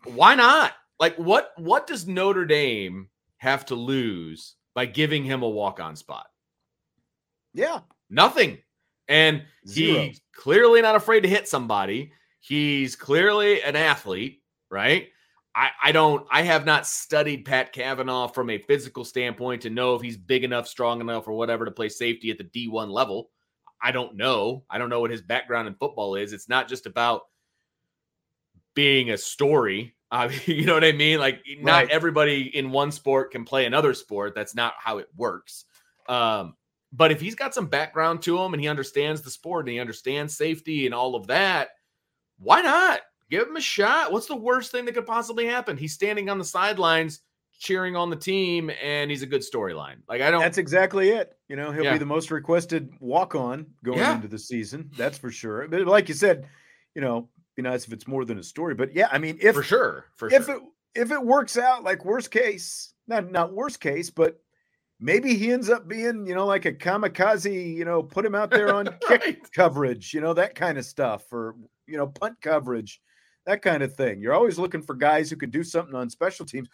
Why 0.06 0.36
not? 0.36 0.74
Like, 1.00 1.16
what? 1.18 1.52
What 1.58 1.88
does 1.88 2.08
Notre 2.08 2.46
Dame 2.46 3.10
have 3.38 3.66
to 3.68 3.76
lose 3.76 4.56
by 4.74 4.86
giving 4.86 5.24
him 5.24 5.44
a 5.44 5.50
walk 5.50 5.80
on 5.80 5.96
spot? 5.96 6.28
Yeah. 7.54 7.80
Nothing. 8.10 8.60
And 9.08 9.44
Zero. 9.68 10.04
he's 10.04 10.22
clearly 10.34 10.82
not 10.82 10.96
afraid 10.96 11.22
to 11.22 11.30
hit 11.30 11.48
somebody. 11.48 12.12
He's 12.40 12.96
clearly 12.96 13.62
an 13.62 13.76
athlete, 13.76 14.42
right? 14.70 15.10
I, 15.56 15.70
I 15.84 15.92
don't 15.92 16.28
I 16.30 16.42
have 16.42 16.66
not 16.66 16.86
studied 16.86 17.46
Pat 17.46 17.72
Kavanaugh 17.72 18.28
from 18.28 18.50
a 18.50 18.58
physical 18.58 19.06
standpoint 19.06 19.62
to 19.62 19.70
know 19.70 19.96
if 19.96 20.02
he's 20.02 20.18
big 20.18 20.44
enough, 20.44 20.68
strong 20.68 21.00
enough, 21.02 21.28
or 21.28 21.34
whatever 21.34 21.66
to 21.66 21.72
play 21.72 21.90
safety 21.90 22.30
at 22.30 22.38
the 22.38 22.44
D1 22.44 22.90
level. 22.90 23.30
I 23.82 23.92
don't 23.92 24.16
know. 24.16 24.64
I 24.70 24.78
don't 24.78 24.90
know 24.90 25.00
what 25.00 25.12
his 25.12 25.22
background 25.22 25.68
in 25.68 25.76
football 25.76 26.16
is. 26.16 26.34
It's 26.34 26.50
not 26.50 26.68
just 26.68 26.86
about 26.86 27.22
being 28.76 29.10
a 29.10 29.18
story. 29.18 29.96
Uh, 30.12 30.30
you 30.46 30.66
know 30.66 30.74
what 30.76 30.84
I 30.84 30.92
mean? 30.92 31.20
Like 31.20 31.42
not 31.60 31.84
Right. 31.86 31.90
everybody 31.90 32.56
in 32.56 32.72
one 32.72 32.92
sport 32.92 33.32
can 33.32 33.44
play 33.46 33.66
another 33.66 33.94
sport. 33.94 34.36
That's 34.36 34.54
not 34.56 34.74
how 34.78 35.00
it 35.00 35.08
works. 35.16 35.66
Um, 36.08 36.56
but 36.94 37.12
if 37.12 37.20
he's 37.20 37.36
got 37.36 37.54
some 37.56 37.66
background 37.68 38.22
to 38.22 38.38
him 38.40 38.54
and 38.54 38.62
he 38.62 38.70
understands 38.70 39.22
the 39.22 39.32
sport 39.32 39.66
and 39.66 39.74
he 39.74 39.80
understands 39.80 40.38
safety 40.38 40.86
and 40.86 40.94
all 40.94 41.16
of 41.16 41.28
that, 41.28 41.70
why 42.38 42.62
not 42.62 43.00
give 43.30 43.48
him 43.48 43.56
a 43.58 43.62
shot? 43.62 44.12
What's 44.12 44.28
the 44.28 44.36
worst 44.36 44.72
thing 44.72 44.86
that 44.86 44.94
could 44.94 45.06
possibly 45.08 45.46
happen? 45.46 45.76
He's 45.78 45.94
standing 45.94 46.30
on 46.30 46.38
the 46.38 46.46
sidelines 46.46 47.22
cheering 47.58 47.96
on 47.96 48.10
the 48.10 48.16
team 48.16 48.70
and 48.84 49.10
he's 49.10 49.24
a 49.24 49.26
good 49.26 49.42
storyline. 49.42 49.96
Like 50.08 50.22
I 50.22 50.30
don't 50.30 50.42
That's 50.42 50.58
exactly 50.58 51.10
it. 51.10 51.34
You 51.48 51.56
know, 51.56 51.72
he'll 51.72 51.86
Yeah. 51.86 51.94
be 51.94 52.00
the 52.00 52.06
most 52.06 52.30
requested 52.32 52.90
walk 53.00 53.34
on 53.36 53.66
going 53.84 53.98
Yeah. 54.00 54.16
into 54.16 54.28
the 54.28 54.38
season. 54.40 54.90
That's 54.98 55.18
for 55.18 55.32
sure. 55.32 55.68
But 55.68 55.88
like 55.88 56.08
you 56.10 56.14
said, 56.16 56.48
you 56.94 57.02
know, 57.02 57.30
be 57.56 57.64
nice 57.64 57.86
if 57.88 57.94
it's 57.94 58.08
more 58.08 58.26
than 58.26 58.38
a 58.40 58.44
story. 58.44 58.76
But 58.76 58.94
yeah, 58.94 59.08
I 59.12 59.18
mean, 59.18 59.38
if 59.42 59.56
for 59.56 59.64
sure. 59.64 60.06
For 60.16 60.28
if 60.32 60.46
sure. 60.46 60.56
it 60.58 60.62
if 60.96 61.12
it 61.12 61.22
works 61.24 61.58
out 61.58 61.84
like 61.84 62.06
worst 62.06 62.32
case, 62.32 62.94
not 63.08 63.32
not 63.32 63.54
worst 63.54 63.80
case, 63.80 64.10
but 64.10 64.40
maybe 65.00 65.36
he 65.36 65.52
ends 65.52 65.70
up 65.70 65.88
being, 65.88 66.26
you 66.26 66.34
know, 66.36 66.46
like 66.46 66.66
a 66.66 66.72
kamikaze, 66.74 67.76
you 67.76 67.84
know, 67.86 68.02
put 68.02 68.26
him 68.26 68.36
out 68.36 68.50
there 68.50 68.74
on 68.74 68.86
kick 69.08 69.22
Right. 69.22 69.52
coverage, 69.54 70.14
you 70.14 70.22
know, 70.22 70.34
that 70.34 70.56
kind 70.56 70.78
of 70.78 70.86
stuff, 70.86 71.32
or 71.32 71.56
you 71.88 71.98
know, 71.98 72.08
punt 72.08 72.38
coverage, 72.42 73.02
that 73.46 73.62
kind 73.62 73.84
of 73.84 73.94
thing. 73.96 74.22
You're 74.22 74.34
always 74.34 74.58
looking 74.58 74.82
for 74.82 74.96
guys 74.96 75.30
who 75.30 75.36
could 75.36 75.52
do 75.52 75.64
something 75.64 75.96
on 75.96 76.10
special 76.10 76.46
teams. 76.46 76.68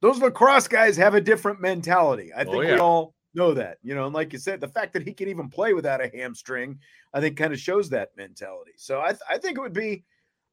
Those 0.00 0.18
lacrosse 0.20 0.68
guys 0.68 0.96
have 0.98 1.14
a 1.14 1.20
different 1.20 1.60
mentality. 1.60 2.32
I 2.32 2.42
Oh, 2.42 2.50
think 2.52 2.64
yeah. 2.64 2.74
we 2.74 2.78
all 2.80 3.14
know 3.34 3.54
that, 3.54 3.78
you 3.82 3.94
know, 3.94 4.04
and 4.04 4.14
like 4.14 4.32
you 4.32 4.38
said, 4.38 4.60
the 4.60 4.68
fact 4.68 4.92
that 4.92 5.02
he 5.02 5.12
can 5.14 5.28
even 5.28 5.48
play 5.48 5.72
without 5.72 6.00
a 6.04 6.10
hamstring, 6.14 6.78
I 7.14 7.20
think 7.20 7.36
kind 7.38 7.52
of 7.52 7.58
shows 7.58 7.88
that 7.90 8.10
mentality. 8.16 8.72
So 8.76 9.00
I, 9.00 9.08
th- 9.08 9.20
I 9.28 9.38
think 9.38 9.56
it 9.58 9.60
would 9.62 9.72
be, 9.72 10.04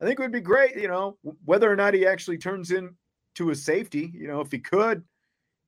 I 0.01 0.05
think 0.05 0.20
it 0.20 0.24
would 0.24 0.31
be 0.31 0.41
great, 0.41 0.75
you 0.75 0.88
know, 0.88 1.17
whether 1.46 1.72
or 1.72 1.75
not 1.75 1.93
he 1.93 2.08
actually 2.08 2.38
turns 2.38 2.72
in 2.72 2.96
to 3.36 3.51
a 3.51 3.55
safety, 3.55 4.12
you 4.13 4.27
know, 4.27 4.41
if 4.41 4.51
he 4.51 4.58
could, 4.58 5.03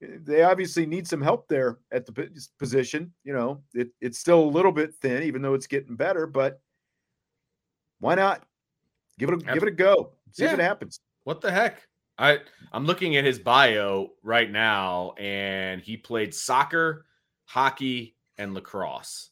eh, 0.02 0.18
they 0.24 0.42
obviously 0.42 0.86
need 0.86 1.08
some 1.08 1.22
help 1.22 1.48
there 1.48 1.78
at 1.92 2.06
the 2.06 2.30
position. 2.58 3.14
You 3.24 3.34
know, 3.34 3.64
it, 3.74 3.90
it's 4.02 4.18
still 4.18 4.44
a 4.44 4.46
little 4.46 4.72
bit 4.72 4.96
thin, 4.96 5.24
even 5.24 5.42
though 5.42 5.54
it's 5.54 5.68
getting 5.68 5.96
better, 5.96 6.26
but 6.26 6.60
why 8.00 8.16
not 8.16 8.44
give 9.20 9.30
it 9.30 9.36
a, 9.36 9.38
give 9.38 9.64
it 9.64 9.70
a 9.70 9.72
go, 9.72 10.14
see 10.32 10.46
if 10.46 10.54
it 10.54 10.60
happens. 10.60 11.00
What 11.26 11.40
the 11.40 11.52
heck? 11.52 11.88
I 12.18 12.40
I'm 12.72 12.86
looking 12.86 13.16
at 13.16 13.26
his 13.26 13.40
bio 13.40 14.10
right 14.24 14.52
now, 14.52 15.14
and 15.18 15.82
he 15.82 15.96
played 15.96 16.34
soccer, 16.34 17.06
hockey, 17.46 18.16
and 18.38 18.54
lacrosse. 18.54 19.30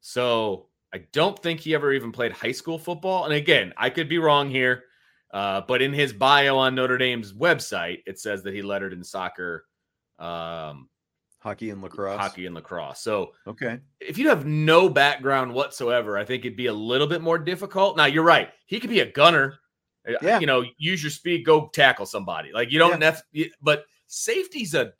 So 0.00 0.66
I 0.92 0.98
don't 1.12 1.40
think 1.40 1.60
he 1.60 1.74
ever 1.74 1.92
even 1.92 2.10
played 2.12 2.32
high 2.32 2.52
school 2.52 2.78
football. 2.78 3.24
And 3.24 3.34
again, 3.34 3.72
I 3.76 3.90
could 3.90 4.08
be 4.08 4.18
wrong 4.18 4.50
here, 4.50 4.84
uh, 5.32 5.60
but 5.68 5.82
in 5.82 5.92
his 5.92 6.12
bio 6.12 6.56
on 6.56 6.74
Notre 6.74 6.98
Dame's 6.98 7.32
website, 7.32 8.02
it 8.06 8.18
says 8.18 8.42
that 8.42 8.54
he 8.54 8.62
lettered 8.62 8.92
in 8.92 9.04
soccer, 9.04 9.66
um, 10.18 10.88
Hockey 11.38 11.70
and 11.70 11.80
lacrosse. 11.80 12.18
hockey, 12.20 12.44
and 12.46 12.54
lacrosse. 12.54 13.00
So 13.00 13.32
Okay. 13.46 13.78
if 14.00 14.18
you 14.18 14.28
have 14.28 14.44
no 14.44 14.88
background 14.90 15.54
whatsoever, 15.54 16.18
I 16.18 16.24
think 16.24 16.44
it'd 16.44 16.56
be 16.56 16.66
a 16.66 16.72
little 16.72 17.06
bit 17.06 17.22
more 17.22 17.38
difficult. 17.38 17.96
Now 17.96 18.04
you're 18.06 18.24
right; 18.24 18.50
he 18.66 18.78
could 18.78 18.90
be 18.90 19.00
a 19.00 19.10
gunner. 19.10 19.58
Uh, 20.06 20.14
Yeah. 20.20 20.38
you 20.40 20.46
know, 20.46 20.64
use 20.76 21.02
your 21.02 21.10
speed, 21.10 21.44
go 21.46 21.68
tackle 21.72 22.04
somebody. 22.04 22.52
Like 22.52 22.70
you 22.70 22.78
don't, 22.78 22.98
nef- 22.98 23.22
but 23.62 23.84
safety's 24.06 24.74
a 24.74 24.92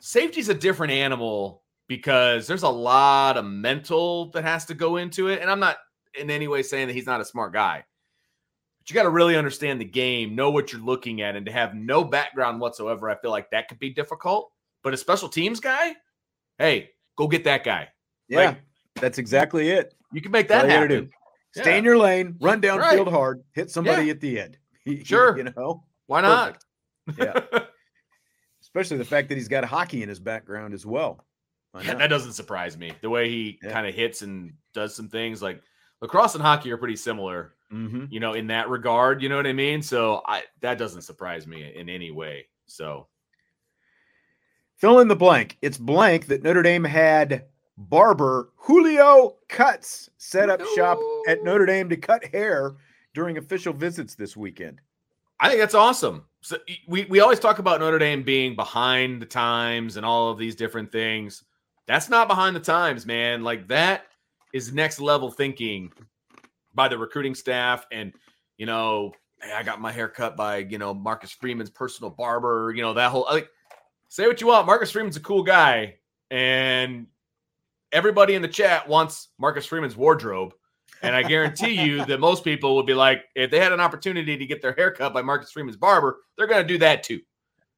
safety's 0.00 0.48
a 0.48 0.54
different 0.54 0.92
animal 0.92 1.62
because 1.88 2.46
there's 2.46 2.62
a 2.64 2.68
lot 2.68 3.36
of 3.36 3.44
mental 3.44 4.30
that 4.32 4.42
has 4.44 4.64
to 4.66 4.74
go 4.74 4.96
into 4.96 5.28
it. 5.28 5.40
And 5.40 5.50
I'm 5.50 5.60
not 5.60 5.76
in 6.18 6.30
any 6.30 6.48
way 6.48 6.62
saying 6.62 6.88
that 6.88 6.94
he's 6.94 7.06
not 7.06 7.20
a 7.20 7.24
smart 7.24 7.52
guy, 7.52 7.84
but 8.80 8.90
you 8.90 8.94
got 8.94 9.04
to 9.04 9.10
really 9.10 9.36
understand 9.36 9.80
the 9.80 9.84
game, 9.84 10.34
know 10.34 10.50
what 10.50 10.72
you're 10.72 10.82
looking 10.82 11.20
at, 11.22 11.36
and 11.36 11.46
to 11.46 11.52
have 11.52 11.74
no 11.74 12.02
background 12.04 12.60
whatsoever, 12.60 13.10
I 13.10 13.16
feel 13.16 13.30
like 13.30 13.50
that 13.50 13.68
could 13.68 13.78
be 13.78 13.90
difficult. 13.90 14.50
But 14.82 14.94
a 14.94 14.96
special 14.96 15.28
teams 15.28 15.60
guy, 15.60 15.94
hey, 16.58 16.90
go 17.16 17.28
get 17.28 17.44
that 17.44 17.64
guy. 17.64 17.88
Yeah. 18.28 18.38
Like, 18.38 18.58
that's 18.96 19.18
exactly 19.18 19.70
it. 19.70 19.94
You 20.12 20.20
can 20.20 20.32
make 20.32 20.48
that 20.48 20.64
all 20.64 20.70
happen. 20.70 20.88
do. 20.88 21.08
Stay 21.60 21.72
Yeah. 21.72 21.76
in 21.78 21.84
your 21.84 21.98
lane, 21.98 22.36
run 22.40 22.60
downfield 22.60 23.06
Right. 23.06 23.08
hard, 23.08 23.42
hit 23.52 23.70
somebody 23.70 24.10
at 24.10 24.20
the 24.20 24.40
end. 24.40 24.58
Sure. 25.04 25.36
you 25.36 25.42
know, 25.44 25.82
Why 26.06 26.20
not? 26.20 26.62
Yeah. 27.18 27.40
especially 28.62 28.96
the 28.98 29.04
fact 29.04 29.28
that 29.28 29.34
he's 29.36 29.48
got 29.48 29.64
hockey 29.64 30.02
in 30.04 30.08
his 30.08 30.20
background 30.20 30.74
as 30.74 30.86
well. 30.86 31.25
Yeah, 31.84 31.94
that 31.94 32.08
doesn't 32.08 32.32
surprise 32.34 32.76
me. 32.76 32.92
The 33.00 33.10
way 33.10 33.28
he 33.28 33.58
Yeah. 33.62 33.72
kind 33.72 33.86
of 33.86 33.94
hits 33.94 34.22
and 34.22 34.54
does 34.72 34.94
some 34.94 35.08
things 35.08 35.42
like 35.42 35.62
lacrosse 36.00 36.34
and 36.34 36.42
hockey 36.42 36.70
are 36.72 36.76
pretty 36.76 36.96
similar, 36.96 37.54
Mhm. 37.72 38.10
you 38.10 38.20
know, 38.20 38.34
in 38.34 38.46
that 38.48 38.68
regard. 38.68 39.22
You 39.22 39.28
know 39.28 39.36
what 39.36 39.46
I 39.46 39.52
mean? 39.52 39.82
So 39.82 40.22
I 40.26 40.44
that 40.60 40.78
doesn't 40.78 41.02
surprise 41.02 41.46
me 41.46 41.72
in 41.74 41.88
any 41.88 42.10
way. 42.10 42.48
So 42.66 43.08
Fill 44.78 45.00
in 45.00 45.08
the 45.08 45.16
blank. 45.16 45.56
It's 45.62 45.78
blank 45.78 46.26
that 46.26 46.42
Notre 46.42 46.62
Dame 46.62 46.84
had 46.84 47.46
barber 47.78 48.52
Julio 48.56 49.38
Cutz 49.48 50.10
set 50.18 50.50
up 50.50 50.60
shop 50.74 50.98
at 51.26 51.42
Notre 51.42 51.64
Dame 51.64 51.88
to 51.88 51.96
cut 51.96 52.24
hair 52.26 52.74
during 53.14 53.38
official 53.38 53.72
visits 53.72 54.14
this 54.14 54.36
weekend. 54.36 54.80
I 55.40 55.48
think 55.48 55.60
that's 55.60 55.74
awesome. 55.74 56.26
So 56.42 56.58
we 56.88 57.04
we 57.06 57.20
always 57.20 57.40
talk 57.40 57.58
about 57.58 57.80
Notre 57.80 57.98
Dame 57.98 58.22
being 58.22 58.54
behind 58.54 59.20
the 59.22 59.26
times 59.26 59.96
and 59.96 60.04
all 60.04 60.30
of 60.30 60.38
these 60.38 60.54
different 60.54 60.92
things. 60.92 61.44
That's 61.86 62.08
not 62.08 62.28
behind 62.28 62.56
the 62.56 62.60
times, 62.60 63.06
man. 63.06 63.42
Like 63.42 63.68
that 63.68 64.06
is 64.52 64.72
next 64.72 65.00
level 65.00 65.30
thinking 65.30 65.92
by 66.74 66.88
the 66.88 66.98
recruiting 66.98 67.34
staff 67.34 67.86
and 67.90 68.12
you 68.58 68.66
know, 68.66 69.12
hey, 69.42 69.52
I 69.52 69.62
got 69.62 69.80
my 69.80 69.92
hair 69.92 70.08
cut 70.08 70.36
by, 70.36 70.58
you 70.58 70.78
know, 70.78 70.94
Marcus 70.94 71.30
Freeman's 71.30 71.70
personal 71.70 72.10
barber, 72.10 72.72
you 72.74 72.82
know, 72.82 72.94
that 72.94 73.10
whole 73.10 73.26
like 73.30 73.48
say 74.08 74.26
what 74.26 74.40
you 74.40 74.46
want. 74.48 74.66
Marcus 74.66 74.90
Freeman's 74.90 75.16
a 75.16 75.20
cool 75.20 75.42
guy 75.42 75.96
and 76.30 77.06
everybody 77.92 78.34
in 78.34 78.42
the 78.42 78.48
chat 78.48 78.88
wants 78.88 79.28
Marcus 79.38 79.66
Freeman's 79.66 79.96
wardrobe. 79.96 80.54
And 81.02 81.14
I 81.14 81.22
guarantee 81.22 81.80
you 81.80 82.04
that 82.06 82.20
most 82.20 82.42
people 82.44 82.74
would 82.76 82.86
be 82.86 82.94
like, 82.94 83.24
if 83.34 83.50
they 83.50 83.60
had 83.60 83.72
an 83.72 83.80
opportunity 83.80 84.36
to 84.36 84.46
get 84.46 84.62
their 84.62 84.72
hair 84.72 84.90
cut 84.90 85.12
by 85.12 85.22
Marcus 85.22 85.52
Freeman's 85.52 85.76
barber, 85.76 86.20
they're 86.36 86.46
going 86.46 86.62
to 86.62 86.68
do 86.68 86.78
that 86.78 87.02
too. 87.02 87.20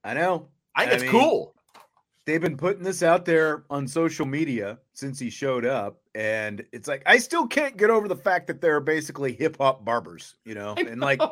I 0.05 0.15
know. 0.15 0.49
I 0.75 0.83
think 0.83 0.93
I 0.93 0.95
it's 0.95 1.03
mean, 1.03 1.13
cool. 1.13 1.55
They've 2.29 2.39
been 2.39 2.59
putting 2.59 2.83
this 2.83 3.03
out 3.03 3.25
there 3.25 3.65
on 3.71 3.89
social 3.89 4.27
media 4.27 4.79
since 4.93 5.19
he 5.19 5.31
showed 5.31 5.65
up. 5.65 6.03
And 6.15 6.63
it's 6.73 6.87
like, 6.87 7.03
I 7.07 7.17
still 7.17 7.47
can't 7.47 7.79
get 7.79 7.89
over 7.89 8.07
the 8.07 8.17
fact 8.17 8.49
that 8.49 8.61
they're 8.61 8.81
basically 8.81 9.33
hip 9.33 9.57
hop 9.57 9.83
barbers, 9.83 10.35
you 10.45 10.55
know? 10.55 10.75
I 10.77 10.83
And 10.83 11.01
like, 11.01 11.23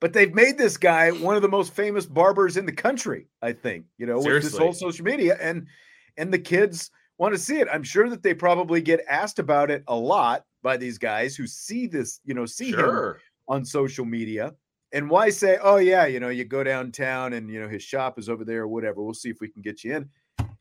but 0.00 0.12
they've 0.12 0.34
made 0.34 0.58
this 0.58 0.78
guy 0.78 1.12
one 1.12 1.36
of 1.36 1.42
the 1.42 1.48
most 1.48 1.72
famous 1.74 2.06
barbers 2.06 2.56
in 2.56 2.66
the 2.66 2.72
country, 2.72 3.28
I 3.40 3.52
think, 3.52 3.84
you 3.98 4.06
know, 4.06 4.16
with 4.16 4.42
this 4.42 4.58
whole 4.58 4.72
social 4.72 5.04
media. 5.04 5.38
And 5.40 5.68
and 6.16 6.32
the 6.32 6.40
kids 6.40 6.90
want 7.16 7.34
to 7.34 7.38
see 7.38 7.60
it. 7.60 7.68
I'm 7.72 7.84
sure 7.84 8.10
that 8.10 8.24
they 8.24 8.34
probably 8.34 8.80
get 8.80 9.04
asked 9.08 9.38
about 9.38 9.70
it 9.70 9.84
a 9.86 9.94
lot 9.94 10.44
by 10.60 10.76
these 10.76 10.98
guys 10.98 11.36
who 11.36 11.46
see 11.46 11.86
this, 11.86 12.18
you 12.24 12.34
know, 12.34 12.46
see 12.46 12.72
him 12.72 13.14
on 13.46 13.64
social 13.64 14.04
media. 14.04 14.54
And 14.92 15.10
why 15.10 15.28
say, 15.30 15.58
oh 15.62 15.76
yeah, 15.76 16.06
you 16.06 16.18
know, 16.18 16.30
you 16.30 16.44
go 16.44 16.64
downtown 16.64 17.34
and 17.34 17.50
you 17.50 17.60
know 17.60 17.68
his 17.68 17.82
shop 17.82 18.18
is 18.18 18.28
over 18.28 18.44
there 18.44 18.62
or 18.62 18.68
whatever. 18.68 19.02
We'll 19.02 19.14
see 19.14 19.28
if 19.28 19.40
we 19.40 19.48
can 19.48 19.60
get 19.62 19.84
you 19.84 19.94
in. 19.96 20.08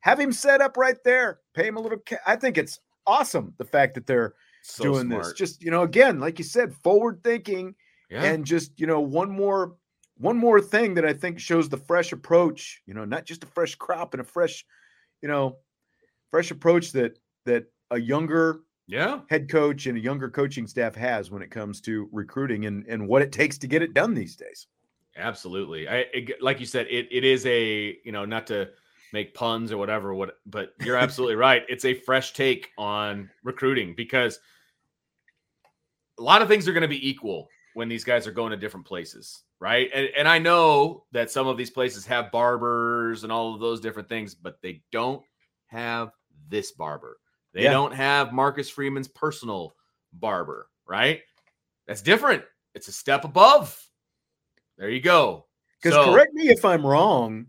Have 0.02 0.20
him 0.20 0.32
set 0.32 0.62
up 0.62 0.76
right 0.78 0.98
there. 1.06 1.40
Pay 1.54 1.68
him 1.68 1.78
a 1.78 1.80
little. 1.80 2.00
Ca- 2.08 2.18
I 2.26 2.36
think 2.36 2.58
it's 2.58 2.80
awesome 3.06 3.54
the 3.58 3.66
fact 3.66 3.94
that 3.96 4.06
they're 4.06 4.34
So 4.64 4.84
doing 4.84 5.08
smart. 5.08 5.24
this. 5.24 5.34
Just 5.34 5.64
you 5.64 5.72
know, 5.72 5.84
again, 5.84 6.20
like 6.20 6.40
you 6.40 6.46
said, 6.46 6.74
forward 6.74 7.22
thinking 7.24 7.74
yeah. 8.10 8.24
and 8.24 8.46
just 8.46 8.80
you 8.80 8.88
know 8.88 9.00
one 9.00 9.30
more 9.30 9.76
one 10.18 10.38
more 10.38 10.60
thing 10.60 10.94
that 10.96 11.06
I 11.06 11.14
think 11.14 11.40
shows 11.40 11.70
the 11.70 11.78
fresh 11.78 12.12
approach. 12.12 12.82
You 12.86 12.94
know, 12.94 13.06
not 13.06 13.26
just 13.26 13.44
a 13.44 13.48
fresh 13.48 13.76
crop 13.76 14.14
and 14.14 14.22
a 14.22 14.26
fresh, 14.26 14.66
you 15.22 15.30
know, 15.30 15.58
fresh 16.32 16.52
approach 16.52 16.92
that 16.92 17.18
that 17.46 17.66
a 17.92 18.00
younger 18.00 18.60
yeah. 18.88 19.20
head 19.30 19.50
coach 19.50 19.86
and 19.86 19.98
a 19.98 20.02
younger 20.02 20.30
coaching 20.30 20.68
staff 20.68 20.96
has 20.96 21.30
when 21.30 21.42
it 21.42 21.52
comes 21.52 21.82
to 21.82 22.10
recruiting 22.12 22.66
and, 22.66 22.86
and 22.88 23.08
what 23.08 23.22
it 23.22 23.32
takes 23.32 23.58
to 23.60 23.68
get 23.68 23.82
it 23.82 23.94
done 23.94 24.14
these 24.14 24.36
days. 24.36 24.68
Absolutely. 25.18 25.88
I 25.88 26.06
it, 26.14 26.42
like 26.42 26.60
you 26.60 26.66
said, 26.66 26.88
it 26.90 27.08
it 27.12 27.24
is 27.24 27.46
a 27.46 27.98
you 28.04 28.12
know 28.12 28.26
not 28.26 28.48
to 28.48 28.70
make 29.14 29.34
puns 29.34 29.72
or 29.72 29.78
whatever. 29.78 30.14
What, 30.14 30.38
but 30.46 30.74
you're 30.82 30.98
absolutely 30.98 31.36
right. 31.36 31.64
It's 31.70 31.86
a 31.86 31.94
fresh 31.94 32.34
take 32.34 32.70
on 32.78 33.30
recruiting 33.44 33.94
because 33.96 34.40
a 36.20 36.22
lot 36.22 36.42
of 36.42 36.48
things 36.48 36.68
are 36.68 36.74
going 36.74 36.82
to 36.82 36.88
be 36.88 37.08
equal 37.08 37.48
when 37.74 37.88
these 37.88 38.04
guys 38.04 38.26
are 38.26 38.32
going 38.32 38.52
to 38.52 38.58
different 38.58 38.86
places, 38.86 39.44
right? 39.60 39.90
And, 39.94 40.10
and 40.18 40.28
I 40.28 40.40
know 40.40 41.06
that 41.12 41.30
some 41.30 41.48
of 41.48 41.58
these 41.58 41.70
places 41.70 42.06
have 42.08 42.32
barbers 42.32 43.24
and 43.24 43.32
all 43.32 43.54
of 43.54 43.60
those 43.60 43.80
different 43.80 44.10
things, 44.10 44.34
but 44.34 44.62
they 44.62 44.82
don't 44.92 45.22
have 45.68 46.10
this 46.50 46.72
barber. 46.72 47.18
They 47.58 47.64
Yeah. 47.64 47.72
don't 47.72 47.94
have 47.94 48.34
Marcus 48.34 48.70
Freeman's 48.70 49.08
personal 49.08 49.76
barber, 50.14 50.70
right? 50.86 51.22
That's 51.88 52.04
different. 52.04 52.44
It's 52.76 52.88
a 52.88 52.92
step 52.92 53.24
above. 53.24 53.84
There 54.78 54.90
you 54.92 55.02
go. 55.02 55.48
Because 55.82 55.96
So- 55.96 56.14
correct 56.14 56.36
me 56.36 56.50
if 56.50 56.64
I'm 56.64 56.86
wrong. 56.86 57.48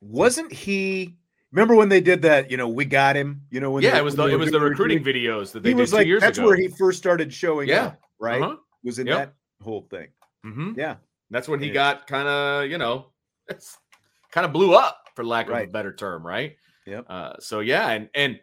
Wasn't 0.00 0.50
he? 0.50 1.18
Remember 1.52 1.74
when 1.74 1.90
they 1.90 2.00
did 2.00 2.22
that? 2.22 2.50
You 2.50 2.56
know, 2.56 2.66
we 2.68 2.86
got 2.86 3.14
him. 3.14 3.42
You 3.50 3.60
know, 3.60 3.70
when 3.72 3.82
yeah, 3.82 3.90
they- 3.92 3.98
it 3.98 4.04
was 4.04 4.16
the 4.16 4.24
it 4.26 4.36
was 4.36 4.50
the 4.50 4.60
recruiting 4.60 5.04
videos 5.04 5.52
that 5.52 5.62
they 5.62 5.70
He 5.70 5.74
did 5.74 5.80
was 5.82 5.90
two 5.90 5.96
like, 5.96 6.06
years 6.06 6.22
that's 6.22 6.38
ago. 6.38 6.46
where 6.46 6.56
he 6.56 6.68
first 6.68 6.96
started 6.96 7.30
showing 7.32 7.68
Yeah. 7.68 7.86
up, 7.88 8.00
right? 8.18 8.40
Uh-huh. 8.40 8.56
Was 8.84 8.98
in 8.98 9.06
Yep. 9.06 9.18
that 9.18 9.34
whole 9.64 9.82
thing. 9.90 10.08
Mhm. 10.46 10.78
Yeah. 10.78 10.96
That's 11.30 11.46
when 11.46 11.60
he 11.60 11.66
Yeah. 11.68 11.74
got 11.74 12.06
kind 12.06 12.26
of, 12.26 12.70
you 12.70 12.78
know, 12.78 13.12
kind 14.32 14.46
of 14.46 14.52
blew 14.54 14.74
up 14.74 15.08
for 15.14 15.24
lack 15.24 15.48
of 15.50 15.56
a 15.56 15.66
better 15.66 15.92
term, 15.92 16.26
right? 16.26 16.56
Yep. 16.86 17.04
Uh, 17.06 17.32
so 17.40 17.60
yeah, 17.60 17.88
and 17.90 18.08
and 18.14 18.40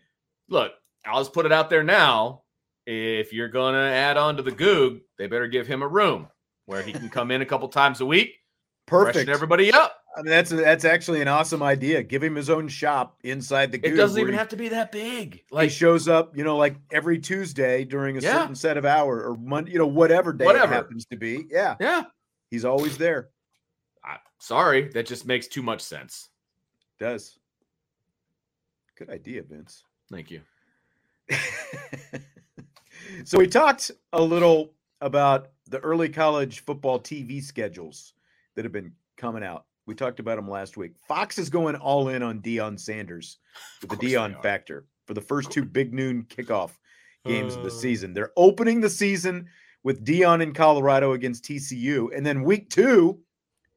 look, 0.49 0.73
I'll 1.05 1.19
just 1.21 1.33
put 1.33 1.45
it 1.45 1.51
out 1.51 1.69
there 1.69 1.83
now. 1.83 2.41
If 2.87 3.33
you're 3.33 3.49
gonna 3.49 3.77
add 3.77 4.17
on 4.17 4.37
to 4.37 4.43
the 4.43 4.51
Gug, 4.51 4.99
they 5.17 5.27
better 5.27 5.47
give 5.47 5.65
him 5.67 5.81
a 5.81 5.87
room 5.87 6.27
where 6.65 6.81
he 6.83 6.93
can 6.93 7.09
come 7.09 7.31
in 7.31 7.41
a 7.41 7.45
couple 7.45 7.67
times 7.67 7.99
a 8.01 8.05
week, 8.05 8.35
Perfect. 8.85 9.15
freshen 9.15 9.29
everybody 9.33 9.71
up. 9.71 9.97
I 10.17 10.21
mean, 10.21 10.29
that's 10.29 10.49
that's 10.51 10.85
actually 10.85 11.21
an 11.21 11.27
awesome 11.27 11.61
idea. 11.63 12.01
Give 12.03 12.23
him 12.23 12.35
his 12.35 12.49
own 12.49 12.67
shop 12.67 13.17
inside 13.23 13.71
the. 13.71 13.79
Gug 13.79 13.91
it 13.93 13.95
doesn't 13.95 14.21
even 14.21 14.33
he- 14.33 14.37
have 14.37 14.49
to 14.49 14.55
be 14.55 14.69
that 14.69 14.91
big. 14.91 15.41
Like 15.51 15.69
he 15.71 15.75
shows 15.75 16.07
up, 16.07 16.37
you 16.37 16.43
know, 16.43 16.57
like 16.57 16.77
every 16.91 17.19
Tuesday 17.19 17.83
during 17.83 18.17
a 18.17 18.21
Yeah. 18.21 18.33
certain 18.41 18.55
set 18.55 18.77
of 18.77 18.85
hour 18.85 19.23
or 19.29 19.35
Monday, 19.35 19.71
you 19.71 19.79
know, 19.79 19.87
whatever 19.87 20.31
day 20.31 20.45
Whatever. 20.45 20.71
it 20.71 20.75
happens 20.75 21.05
to 21.07 21.17
be. 21.17 21.45
Yeah, 21.49 21.75
yeah, 21.81 22.03
he's 22.51 22.63
always 22.65 22.97
there. 22.97 23.29
I, 24.05 24.17
sorry, 24.39 24.89
that 24.89 25.05
just 25.07 25.25
makes 25.25 25.47
too 25.47 25.63
much 25.63 25.81
sense. 25.81 26.29
Does. 26.99 27.37
Good 28.97 29.09
idea, 29.09 29.41
Vince. 29.43 29.83
Thank 30.11 30.31
you. 30.31 30.41
so 33.25 33.37
we 33.37 33.47
talked 33.47 33.91
a 34.13 34.21
little 34.21 34.71
about 35.01 35.49
the 35.67 35.79
early 35.79 36.09
college 36.09 36.59
football 36.61 36.99
TV 36.99 37.41
schedules 37.43 38.13
that 38.55 38.65
have 38.65 38.71
been 38.71 38.91
coming 39.17 39.43
out. 39.43 39.65
We 39.87 39.95
talked 39.95 40.19
about 40.19 40.35
them 40.37 40.49
last 40.49 40.77
week. 40.77 40.93
Fox 41.07 41.37
is 41.37 41.49
going 41.49 41.75
all 41.75 42.09
in 42.09 42.23
on 42.23 42.39
Deion 42.41 42.79
Sanders 42.79 43.37
with 43.81 43.89
the 43.89 43.95
Of 43.95 43.99
course 43.99 44.11
they 44.11 44.15
Deion 44.17 44.41
factor 44.41 44.85
for 45.05 45.13
the 45.13 45.21
first 45.21 45.51
two 45.51 45.63
big 45.63 45.93
noon 45.93 46.23
kickoff 46.23 46.71
games 47.25 47.55
of 47.55 47.61
the 47.63 47.69
Uh. 47.69 47.73
season. 47.73 48.13
They're 48.13 48.31
opening 48.37 48.81
the 48.81 48.89
season 48.89 49.47
with 49.83 50.03
Deion 50.05 50.41
in 50.41 50.53
Colorado 50.53 51.13
against 51.13 51.43
TCU, 51.43 52.09
and 52.15 52.25
then 52.25 52.43
week 52.43 52.69
two, 52.69 53.19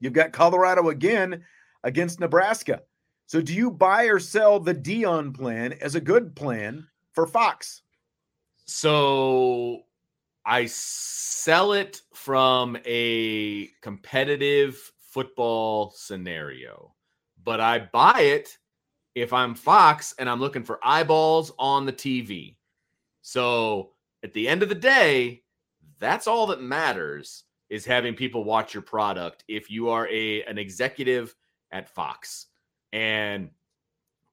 you've 0.00 0.14
got 0.14 0.32
Colorado 0.32 0.88
again 0.88 1.44
against 1.84 2.20
Nebraska. 2.20 2.82
So, 3.28 3.42
do 3.42 3.54
you 3.54 3.70
buy 3.70 4.04
or 4.04 4.18
sell 4.18 4.58
the 4.58 4.74
Deion 4.74 5.34
plan 5.34 5.74
as 5.74 5.94
a 5.94 6.00
good 6.00 6.34
plan 6.34 6.88
for 7.12 7.26
Fox? 7.26 7.82
So 8.64 9.82
I 10.46 10.64
sell 10.66 11.72
it 11.74 12.02
from 12.14 12.78
a 12.86 13.68
competitive 13.82 14.92
football 14.98 15.90
scenario, 15.94 16.94
but 17.44 17.60
I 17.60 17.88
buy 17.92 18.20
it 18.20 18.56
if 19.14 19.32
I'm 19.32 19.54
Fox 19.54 20.14
and 20.18 20.28
I'm 20.28 20.40
looking 20.40 20.64
for 20.64 20.80
eyeballs 20.82 21.52
on 21.58 21.86
the 21.86 21.92
TV. 21.92 22.56
So 23.20 23.92
at 24.22 24.34
the 24.34 24.48
end 24.48 24.62
of 24.62 24.68
the 24.68 24.74
day, 24.74 25.42
that's 25.98 26.26
all 26.26 26.46
that 26.46 26.62
matters 26.62 27.44
is 27.68 27.84
having 27.84 28.14
people 28.14 28.44
watch 28.44 28.72
your 28.72 28.82
product 28.82 29.44
if 29.48 29.70
you 29.70 29.90
are 29.90 30.08
a 30.08 30.42
an 30.44 30.56
executive 30.56 31.34
at 31.72 31.88
Fox. 31.88 32.47
And 32.92 33.50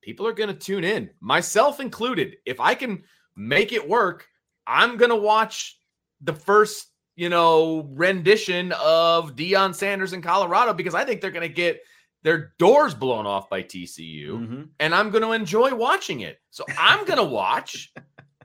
people 0.02 0.28
are 0.28 0.34
going 0.34 0.50
to 0.50 0.56
tune 0.56 0.84
in, 0.84 1.10
myself 1.20 1.80
included. 1.80 2.38
If 2.46 2.60
I 2.60 2.76
can 2.76 3.04
make 3.36 3.72
it 3.74 3.88
work, 3.88 4.28
I'm 4.68 4.98
going 4.98 5.10
to 5.10 5.16
watch 5.16 5.80
the 6.22 6.34
first, 6.34 6.88
you 7.16 7.30
know, 7.30 7.90
rendition 7.94 8.72
of 8.74 9.36
Deion 9.36 9.74
Sanders 9.76 10.14
in 10.14 10.22
Colorado 10.22 10.74
because 10.74 10.96
I 10.96 11.04
think 11.04 11.22
they're 11.22 11.32
going 11.32 11.48
to 11.48 11.54
get 11.54 11.82
their 12.24 12.54
doors 12.58 12.96
blown 12.96 13.28
off 13.28 13.50
by 13.50 13.62
TCU 13.62 14.30
Mhm. 14.40 14.70
and 14.80 14.96
I'm 14.96 15.12
going 15.12 15.22
to 15.24 15.34
enjoy 15.34 15.76
watching 15.76 16.22
it. 16.22 16.40
So 16.50 16.66
I'm 16.78 17.06
going 17.06 17.18
to 17.24 17.24
watch. 17.24 17.94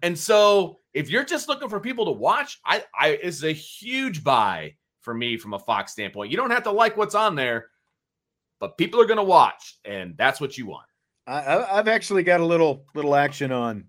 And 0.03 0.19
so 0.19 0.81
if 0.93 1.09
you're 1.09 1.25
just 1.25 1.49
looking 1.49 1.69
for 1.71 1.81
people 1.81 2.05
to 2.07 2.11
watch, 2.11 2.59
I, 2.65 2.85
I 2.95 3.09
it's 3.23 3.43
a 3.43 3.53
huge 3.53 4.23
buy 4.23 4.75
for 5.01 5.15
me 5.15 5.39
from 5.39 5.55
a 5.55 5.59
Fox 5.59 5.93
standpoint. 5.93 6.31
You 6.31 6.37
don't 6.37 6.51
have 6.51 6.65
to 6.65 6.71
like 6.71 6.99
what's 6.99 7.15
on 7.15 7.35
there, 7.37 7.70
but 8.61 8.79
people 8.79 9.01
are 9.01 9.07
going 9.07 9.17
to 9.17 9.25
watch, 9.25 9.77
and 9.85 10.15
that's 10.17 10.41
what 10.41 10.57
you 10.57 10.67
want. 10.67 10.87
I, 11.27 11.41
I- 11.41 11.79
I've 11.79 11.89
actually 11.89 12.23
got 12.23 12.41
a 12.41 12.45
little 12.45 12.85
little 12.95 13.15
action 13.17 13.51
on 13.51 13.87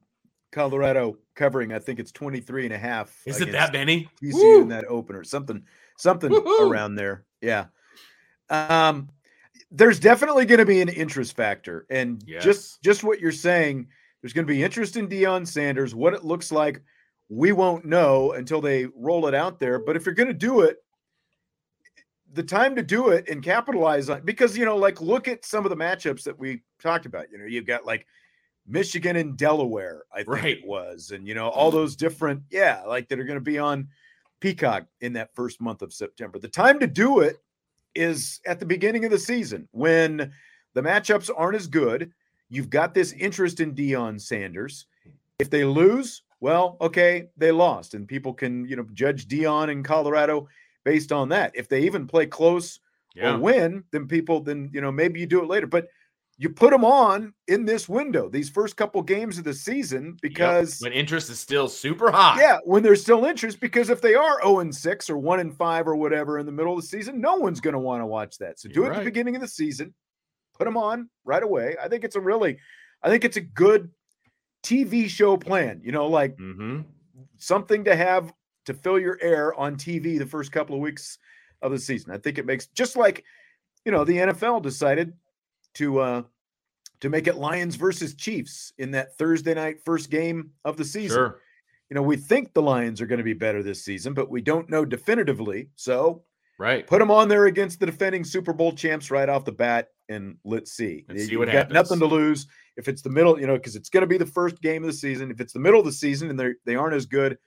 Colorado 0.52 1.18
covering. 1.36 1.72
I 1.74 1.80
think 1.80 2.00
it's 2.00 2.12
23 2.12 2.66
and 2.66 2.74
a 2.74 2.78
half. 2.78 3.16
Is 3.26 3.40
it 3.42 3.52
that 3.52 3.72
many? 3.74 4.10
TCU 4.22 4.34
Woo! 4.34 4.62
in 4.64 4.68
that 4.70 4.86
opener. 4.86 5.24
Something, 5.24 5.64
something 5.98 6.32
Woohoo! 6.32 6.70
around 6.70 6.96
there. 6.96 7.26
Yeah. 7.42 7.66
Um, 8.50 9.10
there's 9.72 10.00
definitely 10.00 10.46
going 10.46 10.60
to 10.60 10.66
be 10.66 10.82
an 10.82 10.90
interest 10.90 11.36
factor, 11.36 11.86
and 11.90 12.22
Yes. 12.28 12.44
just 12.44 12.82
just 12.84 13.04
what 13.04 13.20
you're 13.20 13.32
saying. 13.32 13.88
There's 14.22 14.34
going 14.34 14.46
to 14.46 14.54
be 14.54 14.62
interest 14.64 14.98
in 14.98 15.08
Deion 15.08 15.48
Sanders. 15.48 15.96
What 15.96 16.14
it 16.14 16.24
looks 16.24 16.52
like, 16.52 16.84
we 17.30 17.54
won't 17.54 17.86
know 17.86 18.34
until 18.34 18.62
they 18.62 18.86
roll 18.96 19.26
it 19.28 19.34
out 19.34 19.60
there. 19.60 19.80
But 19.80 19.96
if 19.96 20.06
you're 20.06 20.14
going 20.14 20.28
to 20.28 20.34
do 20.34 20.62
it, 20.62 20.78
the 22.34 22.44
time 22.44 22.76
to 22.76 22.84
do 22.84 23.10
it 23.10 23.28
and 23.30 23.44
capitalize 23.44 24.10
on 24.10 24.22
because 24.24 24.58
you 24.58 24.66
know, 24.66 24.78
like 24.78 25.02
look 25.02 25.28
at 25.28 25.46
some 25.46 25.66
of 25.66 25.70
the 25.70 25.76
matchups 25.76 26.24
that 26.24 26.38
we 26.38 26.62
talked 26.82 27.06
about. 27.06 27.32
You 27.32 27.38
know, 27.38 27.46
you've 27.46 27.66
got 27.66 27.86
like 27.86 28.06
Michigan 28.68 29.16
and 29.16 29.38
Delaware, 29.38 30.04
I 30.14 30.18
think 30.18 30.30
Right. 30.30 30.58
it 30.58 30.66
was, 30.66 31.12
and 31.12 31.28
you 31.28 31.34
know, 31.34 31.50
all 31.50 31.70
mm-hmm. 31.70 31.78
those 31.78 31.96
different, 31.96 32.44
yeah, 32.50 32.84
like 32.88 33.10
that 33.10 33.20
are 33.20 33.26
going 33.26 33.40
to 33.40 33.42
be 33.42 33.60
on 33.60 33.88
Peacock 34.40 34.86
in 35.02 35.14
that 35.14 35.36
first 35.36 35.62
month 35.62 35.82
of 35.82 35.94
September. 35.94 36.40
The 36.40 36.48
time 36.48 36.80
to 36.80 36.88
do 36.88 37.20
it 37.20 37.38
is 37.96 38.40
at 38.46 38.60
the 38.60 38.66
beginning 38.66 39.04
of 39.04 39.12
the 39.12 39.20
season 39.20 39.68
when 39.72 40.32
the 40.74 40.82
matchups 40.82 41.30
aren't 41.36 41.58
as 41.58 41.68
good. 41.68 42.12
You've 42.50 42.70
got 42.70 42.94
this 42.94 43.14
interest 43.14 43.60
in 43.60 43.76
Deion 43.76 44.20
Sanders. 44.20 44.86
If 45.40 45.50
they 45.50 45.64
lose, 45.64 46.24
well, 46.40 46.78
okay, 46.82 47.30
they 47.38 47.52
lost, 47.52 47.94
and 47.94 48.08
people 48.08 48.34
can 48.34 48.66
you 48.68 48.76
know 48.76 48.86
judge 48.94 49.28
Deion 49.28 49.70
in 49.70 49.84
Colorado 49.84 50.48
based 50.84 51.12
on 51.12 51.30
that. 51.30 51.52
If 51.56 51.68
they 51.68 51.82
even 51.84 52.08
play 52.08 52.26
close 52.26 52.80
or 53.34 53.38
win, 53.38 53.84
then 53.92 54.08
people 54.08 54.42
then 54.42 54.70
you 54.74 54.82
know 54.82 54.92
maybe 54.92 55.20
you 55.20 55.26
do 55.28 55.42
it 55.42 55.48
later. 55.48 55.68
But 55.68 55.88
you 56.38 56.50
put 56.50 56.72
them 56.72 56.84
on 56.84 57.34
in 57.48 57.66
this 57.66 57.88
window, 57.88 58.28
these 58.28 58.50
first 58.50 58.76
couple 58.76 59.02
games 59.04 59.38
of 59.38 59.44
the 59.44 59.54
season, 59.54 60.06
Yep. 60.06 60.22
because 60.22 60.80
when 60.80 60.92
interest 60.94 61.30
is 61.30 61.40
still 61.40 61.68
super 61.68 62.10
high. 62.10 62.40
yeah, 62.40 62.58
when 62.64 62.82
there's 62.82 63.02
still 63.02 63.26
interest, 63.26 63.60
because 63.60 63.92
if 63.92 64.02
they 64.02 64.16
are 64.16 64.42
0 64.42 64.60
and 64.62 64.74
6 64.76 65.10
or 65.10 65.18
1 65.20 65.40
and 65.40 65.56
5 65.56 65.88
or 65.88 65.96
whatever 65.96 66.40
in 66.40 66.48
the 66.48 66.52
middle 66.52 66.74
of 66.74 66.82
the 66.82 66.88
season, 66.88 67.22
no 67.22 67.36
one's 67.36 67.60
going 67.62 67.74
to 67.76 67.80
want 67.80 68.02
to 68.02 68.08
watch 68.08 68.40
that. 68.40 68.60
So 68.60 68.70
do 68.70 68.76
You're 68.80 68.92
it 68.92 68.96
at 68.96 69.00
the 69.00 69.06
beginning 69.06 69.36
of 69.36 69.42
the 69.42 69.48
season, 69.48 69.94
put 70.58 70.66
them 70.66 70.78
on 70.78 71.10
right 71.26 71.44
away. 71.44 71.76
I 71.80 71.88
think 71.90 72.04
it's 72.04 72.16
a 72.16 72.22
really, 72.22 72.58
I 73.04 73.10
think 73.10 73.24
it's 73.24 73.38
a 73.38 73.42
good 73.42 73.92
TV 74.64 75.08
show 75.10 75.38
plan, 75.38 75.82
you 75.84 75.92
know, 75.92 76.08
like 76.08 76.38
Mm-hmm. 76.38 76.82
something 77.38 77.84
to 77.84 77.96
have 77.96 78.34
to 78.66 78.74
fill 78.74 79.00
your 79.00 79.18
air 79.22 79.54
on 79.60 79.76
TV 79.76 80.18
the 80.18 80.26
first 80.26 80.52
couple 80.52 80.76
of 80.76 80.82
weeks 80.82 81.18
of 81.62 81.72
the 81.72 81.80
season. 81.80 82.12
I 82.12 82.18
think 82.18 82.38
it 82.38 82.46
makes 82.46 82.68
just 82.68 82.96
like, 82.96 83.24
you 83.86 83.92
know, 83.92 84.04
the 84.04 84.18
NFL 84.18 84.62
decided 84.62 85.14
to 85.76 86.00
uh 86.00 86.24
to 87.00 87.10
make 87.10 87.26
it 87.28 87.36
Lions 87.38 87.76
versus 87.76 88.14
Chiefs 88.14 88.74
in 88.78 88.92
that 88.92 89.18
Thursday 89.18 89.54
night 89.56 89.78
first 89.84 90.10
game 90.12 90.52
of 90.66 90.78
the 90.78 90.86
season 90.86 91.18
Sure. 91.18 91.40
you 91.90 91.96
know, 91.96 92.02
we 92.04 92.16
think 92.18 92.54
the 92.54 92.62
Lions 92.62 93.02
are 93.02 93.08
going 93.08 93.18
to 93.18 93.24
be 93.24 93.34
better 93.34 93.64
this 93.64 93.84
season, 93.84 94.14
but 94.14 94.30
we 94.30 94.42
don't 94.42 94.70
know 94.70 94.86
definitively. 94.86 95.70
So 95.76 96.24
Right. 96.60 96.86
put 96.86 97.00
them 97.00 97.10
on 97.10 97.28
there 97.28 97.48
against 97.48 97.80
the 97.80 97.88
defending 97.88 98.24
Super 98.24 98.54
Bowl 98.54 98.72
champs 98.74 99.10
right 99.10 99.28
off 99.28 99.46
the 99.46 99.52
bat, 99.52 99.88
and 100.10 100.38
let's 100.46 100.74
see. 100.74 101.06
And 101.10 101.18
You- 101.18 101.26
see 101.26 101.32
you've 101.32 101.40
what 101.40 101.46
got 101.48 101.54
happens. 101.56 101.74
nothing 101.74 102.00
to 102.00 102.06
lose 102.06 102.46
if 102.78 102.88
it's 102.88 103.02
the 103.02 103.10
middle, 103.10 103.40
you 103.40 103.48
know, 103.48 103.56
because 103.56 103.76
it's 103.76 103.90
going 103.90 104.02
to 104.02 104.08
be 104.08 104.20
the 104.20 104.26
first 104.28 104.62
game 104.62 104.84
of 104.84 104.88
the 104.88 104.94
season. 104.94 105.32
If 105.32 105.42
it's 105.42 105.54
the 105.54 105.60
middle 105.60 105.80
of 105.80 105.86
the 105.88 105.92
season 105.92 106.30
and 106.30 106.40
they 106.40 106.54
they 106.66 106.76
aren't 106.76 106.94
as 106.94 107.08
good, 107.08 107.40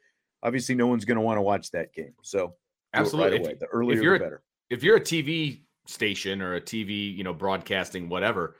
obviously 0.44 0.74
no 0.74 0.86
one's 0.86 1.04
going 1.04 1.16
to 1.16 1.22
want 1.22 1.38
to 1.38 1.42
watch 1.42 1.70
that 1.72 1.92
game. 1.92 2.14
So 2.22 2.54
Absolutely. 2.92 3.38
right 3.38 3.40
away. 3.46 3.54
The 3.58 3.66
earlier 3.66 4.00
you're 4.02 4.18
the 4.18 4.24
better. 4.24 4.42
if 4.70 4.82
you're 4.84 4.96
a 4.96 5.00
TV 5.00 5.62
station 5.86 6.40
or 6.40 6.54
a 6.54 6.60
TV, 6.60 7.14
you 7.16 7.24
know, 7.24 7.34
broadcasting, 7.34 8.08
whatever, 8.08 8.56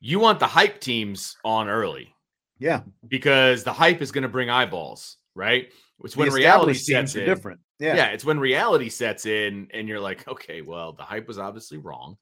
you 0.00 0.18
want 0.18 0.40
the 0.40 0.46
hype 0.46 0.80
teams 0.80 1.36
on 1.44 1.68
early 1.68 2.12
Yeah, 2.58 2.80
because 3.06 3.62
the 3.64 3.72
hype 3.72 4.00
is 4.02 4.10
going 4.10 4.22
to 4.22 4.28
bring 4.28 4.50
eyeballs, 4.50 5.18
right? 5.34 5.68
It's 6.02 6.16
when 6.16 6.32
reality 6.32 6.72
sets 6.74 7.14
in. 7.14 7.26
different. 7.26 7.60
Yeah. 7.78 7.94
Yeah, 7.96 8.06
it's 8.08 8.24
when 8.24 8.38
reality 8.40 8.88
sets 8.88 9.24
in 9.26 9.68
and 9.72 9.86
you're 9.88 10.00
like, 10.00 10.26
okay, 10.28 10.60
well, 10.62 10.92
the 10.94 11.02
hype 11.02 11.28
was 11.28 11.38
obviously 11.38 11.78
wrong. 11.78 12.16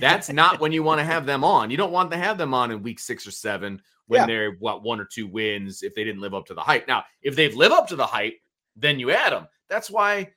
That's 0.00 0.28
not 0.30 0.60
when 0.60 0.72
you 0.72 0.82
want 0.82 1.00
to 1.00 1.04
have 1.04 1.26
them 1.26 1.44
on. 1.44 1.70
You 1.70 1.76
don't 1.76 1.92
want 1.92 2.10
to 2.12 2.16
have 2.16 2.38
them 2.38 2.54
on 2.54 2.70
in 2.72 2.82
week 2.82 2.98
six 3.00 3.26
or 3.26 3.30
seven 3.32 3.80
when 4.06 4.20
Yeah. 4.20 4.26
they're 4.26 4.52
what 4.58 4.82
one 4.82 5.00
or 5.00 5.04
two 5.04 5.26
wins 5.28 5.82
if 5.82 5.94
they 5.94 6.02
didn't 6.04 6.20
live 6.20 6.34
up 6.34 6.46
to 6.46 6.54
the 6.54 6.60
hype. 6.60 6.86
Now, 6.88 7.04
if 7.22 7.34
they've 7.36 7.54
live 7.54 7.70
up 7.72 7.86
to 7.88 7.96
the 7.96 8.06
hype, 8.06 8.34
then 8.76 8.98
you 9.00 9.10
add 9.10 9.32
them. 9.32 9.46
That's 9.68 9.90
why 9.90 10.32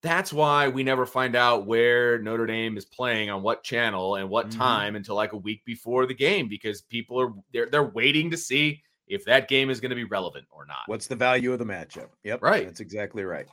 That's 0.00 0.32
why 0.32 0.68
we 0.68 0.84
never 0.84 1.04
find 1.06 1.34
out 1.34 1.66
where 1.66 2.18
Notre 2.22 2.46
Dame 2.46 2.76
is 2.76 2.84
playing 2.84 3.30
on 3.30 3.42
what 3.42 3.64
channel 3.64 4.14
and 4.14 4.30
what 4.30 4.46
Mhm. 4.50 4.56
time 4.56 4.94
until 4.94 5.16
like 5.16 5.32
a 5.32 5.36
week 5.36 5.64
before 5.64 6.06
the 6.06 6.14
game 6.14 6.46
because 6.48 6.82
people 6.82 7.20
are 7.20 7.32
they're 7.52 7.66
they're 7.68 7.82
waiting 7.90 8.30
to 8.30 8.36
see 8.36 8.80
if 9.08 9.24
that 9.24 9.48
game 9.48 9.70
is 9.70 9.80
going 9.80 9.90
to 9.90 9.96
be 9.96 10.04
relevant 10.04 10.46
or 10.52 10.66
not. 10.66 10.82
What's 10.86 11.08
the 11.08 11.16
value 11.16 11.52
of 11.52 11.58
the 11.58 11.64
matchup? 11.64 12.10
Yep. 12.22 12.42
Right. 12.42 12.64
That's 12.64 12.78
exactly 12.78 13.24
right. 13.24 13.48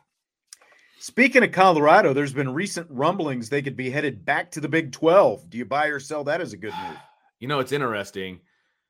Speaking 1.00 1.43
of 1.43 1.52
Colorado, 1.52 2.13
there's 2.13 2.34
been 2.34 2.54
recent 2.54 2.88
rumblings 2.91 3.50
they 3.50 3.62
could 3.63 3.76
be 3.76 3.89
headed 3.89 4.24
back 4.24 4.52
to 4.52 4.62
the 4.62 4.69
Big 4.69 4.91
12. 4.91 5.50
Do 5.50 5.58
you 5.58 5.65
buy 5.65 5.88
or 5.88 6.00
sell 6.00 6.24
that 6.26 6.41
as 6.41 6.54
a 6.54 6.58
good 6.58 6.74
move? 6.74 6.98
You 7.39 7.48
know, 7.50 7.60
it's 7.60 7.74
interesting. 7.74 8.39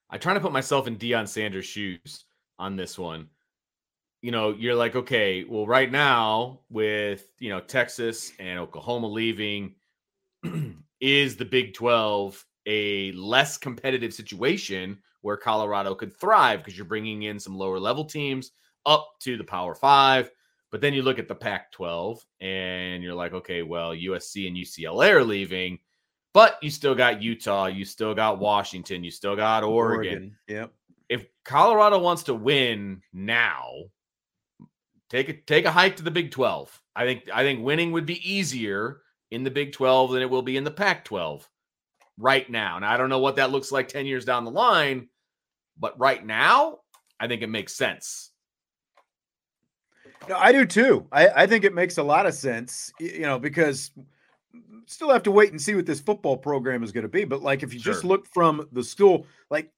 I 0.09 0.17
try 0.19 0.33
to 0.35 0.39
put 0.39 0.51
myself 0.51 0.85
in 0.87 0.97
Deion 0.97 1.27
Sanders' 1.27 1.65
shoes 1.65 2.25
on 2.59 2.75
this 2.75 2.97
one. 2.97 3.29
You 4.25 4.31
know, 4.31 4.55
you're 4.57 4.73
like, 4.73 4.95
okay, 4.95 5.43
well, 5.47 5.67
right 5.67 5.91
now 5.91 6.61
with 6.71 7.27
you 7.37 7.49
know 7.49 7.59
Texas 7.59 8.31
and 8.39 8.57
Oklahoma 8.57 9.05
leaving, 9.05 9.75
is 10.99 11.35
the 11.35 11.45
Big 11.45 11.75
12 11.75 12.43
a 12.65 13.11
less 13.11 13.55
competitive 13.55 14.15
situation 14.15 14.97
where 15.21 15.37
Colorado 15.37 15.93
could 15.93 16.11
thrive 16.11 16.61
because 16.61 16.75
you're 16.75 16.87
bringing 16.87 17.21
in 17.21 17.39
some 17.39 17.55
lower 17.55 17.79
level 17.79 18.03
teams 18.03 18.49
up 18.87 19.07
to 19.19 19.37
the 19.37 19.43
Power 19.43 19.75
Five? 19.75 20.31
But 20.71 20.81
then 20.81 20.95
you 20.95 21.03
look 21.03 21.19
at 21.19 21.27
the 21.27 21.35
Pac 21.35 21.71
12 21.73 22.25
and 22.41 23.03
you're 23.03 23.13
like, 23.13 23.33
okay, 23.33 23.61
well, 23.61 23.91
USC 23.91 24.47
and 24.47 24.57
UCLA 24.57 25.11
are 25.11 25.23
leaving. 25.23 25.77
But 26.33 26.57
you 26.63 26.71
still 26.71 26.95
got 26.95 27.21
Utah, 27.21 27.67
you 27.67 27.85
still 27.85 28.15
got 28.15 28.39
Washington, 28.39 29.03
you 29.03 29.11
still 29.11 29.35
got 29.35 29.63
Oregon. 29.63 30.35
Yep. 30.47 30.73
If 31.09 31.27
Colorado 31.43 31.99
wants 31.99 32.23
to 32.23 32.33
win 32.33 33.03
now, 33.13 33.83
take 35.09 35.29
a 35.29 35.33
take 35.33 35.65
a 35.65 35.71
hike 35.71 35.97
to 35.97 36.03
the 36.03 36.11
Big 36.11 36.31
12. 36.31 36.81
I 36.95 37.05
think 37.05 37.23
I 37.33 37.43
think 37.43 37.63
winning 37.63 37.91
would 37.91 38.05
be 38.05 38.29
easier 38.29 39.01
in 39.31 39.43
the 39.43 39.51
Big 39.51 39.73
12 39.73 40.11
than 40.11 40.21
it 40.21 40.29
will 40.29 40.41
be 40.41 40.57
in 40.57 40.63
the 40.63 40.71
Pac 40.71 41.05
12 41.05 41.47
right 42.17 42.49
now. 42.49 42.75
And 42.75 42.85
I 42.85 42.97
don't 42.97 43.09
know 43.09 43.19
what 43.19 43.35
that 43.37 43.51
looks 43.51 43.71
like 43.71 43.87
10 43.87 44.05
years 44.05 44.25
down 44.25 44.45
the 44.45 44.51
line, 44.51 45.09
but 45.77 45.99
right 45.99 46.25
now, 46.25 46.79
I 47.19 47.27
think 47.27 47.41
it 47.41 47.49
makes 47.49 47.75
sense. 47.75 48.31
No, 50.29 50.37
I 50.37 50.51
do 50.51 50.65
too. 50.65 51.05
I, 51.11 51.27
I 51.27 51.47
think 51.47 51.65
it 51.65 51.73
makes 51.73 51.97
a 51.97 52.03
lot 52.03 52.25
of 52.25 52.33
sense, 52.33 52.91
you 52.99 53.21
know, 53.21 53.37
because 53.37 53.91
still 54.85 55.11
have 55.11 55.23
to 55.23 55.31
wait 55.31 55.51
and 55.51 55.61
see 55.61 55.75
what 55.75 55.85
this 55.85 55.99
football 55.99 56.37
program 56.37 56.83
is 56.83 56.91
going 56.91 57.03
to 57.03 57.09
be. 57.09 57.25
But 57.25 57.41
like, 57.41 57.63
if 57.63 57.73
you 57.73 57.79
just 57.79 58.03
look 58.03 58.27
from 58.27 58.67
the 58.71 58.83
school, 58.83 59.27
like, 59.49 59.71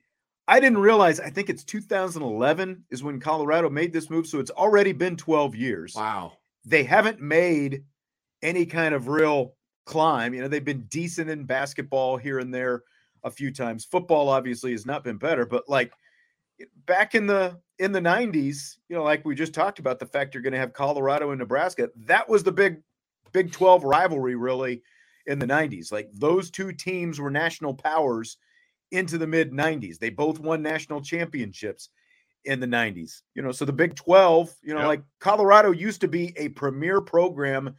I 0.47 0.59
didn't 0.59 0.79
realize, 0.79 1.19
I 1.19 1.29
think 1.29 1.49
it's 1.49 1.63
2011 1.63 2.85
is 2.89 3.03
when 3.03 3.19
Colorado 3.19 3.69
made 3.69 3.91
this 3.91 4.09
move. 4.09 4.27
So 4.27 4.39
it's 4.39 4.51
already 4.51 4.93
been 4.93 5.17
12 5.17 5.55
years. 5.55 5.93
Wow. 5.95 6.33
They 6.65 6.83
haven't 6.83 7.21
made 7.21 7.83
any 8.41 8.65
kind 8.65 8.93
of 8.93 9.07
real 9.07 9.55
climb. 9.85 10.33
You 10.33 10.41
know, 10.41 10.47
they've 10.47 10.63
been 10.63 10.85
decent 10.89 11.29
in 11.29 11.45
basketball 11.45 12.17
here 12.17 12.39
and 12.39 12.53
there 12.53 12.83
a 13.23 13.31
few 13.31 13.51
times. 13.51 13.85
Football 13.85 14.29
obviously 14.29 14.71
has 14.71 14.85
not 14.85 15.03
been 15.03 15.17
better, 15.17 15.45
but 15.45 15.67
like 15.67 15.91
back 16.85 17.15
in 17.15 17.27
the 17.27 17.59
in 17.79 17.91
the 17.91 17.99
90s, 17.99 18.77
you 18.89 18.95
know, 18.95 19.03
like 19.03 19.23
we 19.23 19.35
just 19.35 19.53
talked 19.53 19.79
about 19.79 19.99
the 19.99 20.05
fact 20.05 20.33
you're 20.33 20.41
going 20.41 20.53
to 20.53 20.59
have 20.59 20.73
Colorado 20.73 21.29
and 21.29 21.39
Nebraska, 21.39 21.89
that 21.95 22.27
was 22.27 22.43
the 22.43 22.51
big 22.51 22.81
Big 23.31 23.51
12 23.51 23.83
rivalry 23.83 24.35
really 24.35 24.81
in 25.25 25.39
the 25.39 25.45
90s. 25.45 25.91
Like 25.91 26.09
those 26.13 26.49
two 26.49 26.71
teams 26.71 27.19
were 27.19 27.29
national 27.29 27.73
powers 27.73 28.37
into 28.91 29.17
the 29.17 29.27
mid 29.27 29.51
90s. 29.51 29.97
They 29.99 30.09
both 30.09 30.39
won 30.39 30.61
national 30.61 31.01
championships 31.01 31.89
in 32.45 32.59
the 32.59 32.67
90s. 32.67 33.21
You 33.35 33.41
know, 33.41 33.51
so 33.51 33.65
the 33.65 33.73
Big 33.73 33.95
12, 33.95 34.53
you 34.63 34.73
know, 34.73 34.79
Yep. 34.81 34.87
like 34.87 35.03
Colorado 35.19 35.71
used 35.71 36.01
to 36.01 36.07
be 36.07 36.33
a 36.37 36.49
premier 36.49 37.01
program 37.01 37.75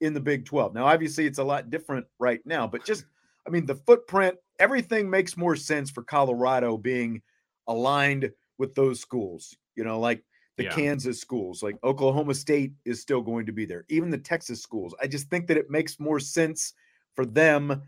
in 0.00 0.14
the 0.14 0.20
Big 0.20 0.44
12. 0.44 0.74
Now, 0.74 0.86
obviously, 0.86 1.26
it's 1.26 1.38
a 1.38 1.44
lot 1.44 1.70
different 1.70 2.06
right 2.18 2.40
now, 2.46 2.66
but 2.66 2.84
just, 2.84 3.04
I 3.46 3.50
mean, 3.50 3.66
the 3.66 3.74
footprint, 3.74 4.36
everything 4.58 5.08
makes 5.10 5.36
more 5.36 5.56
sense 5.56 5.90
for 5.90 6.02
Colorado 6.02 6.76
being 6.76 7.22
aligned 7.66 8.30
with 8.58 8.74
those 8.74 9.00
schools, 9.00 9.54
you 9.74 9.84
know, 9.84 9.98
like 10.00 10.22
the 10.56 10.64
Yeah. 10.64 10.70
Kansas 10.74 11.20
schools, 11.20 11.62
like 11.62 11.76
Oklahoma 11.84 12.32
State 12.34 12.72
is 12.86 13.00
still 13.02 13.20
going 13.20 13.44
to 13.44 13.52
be 13.52 13.66
there, 13.66 13.84
even 13.88 14.08
the 14.10 14.16
Texas 14.16 14.62
schools. 14.62 14.94
I 15.02 15.06
just 15.06 15.28
think 15.28 15.46
that 15.48 15.58
it 15.58 15.68
makes 15.70 16.00
more 16.00 16.18
sense 16.20 16.72
for 17.14 17.26
them 17.26 17.82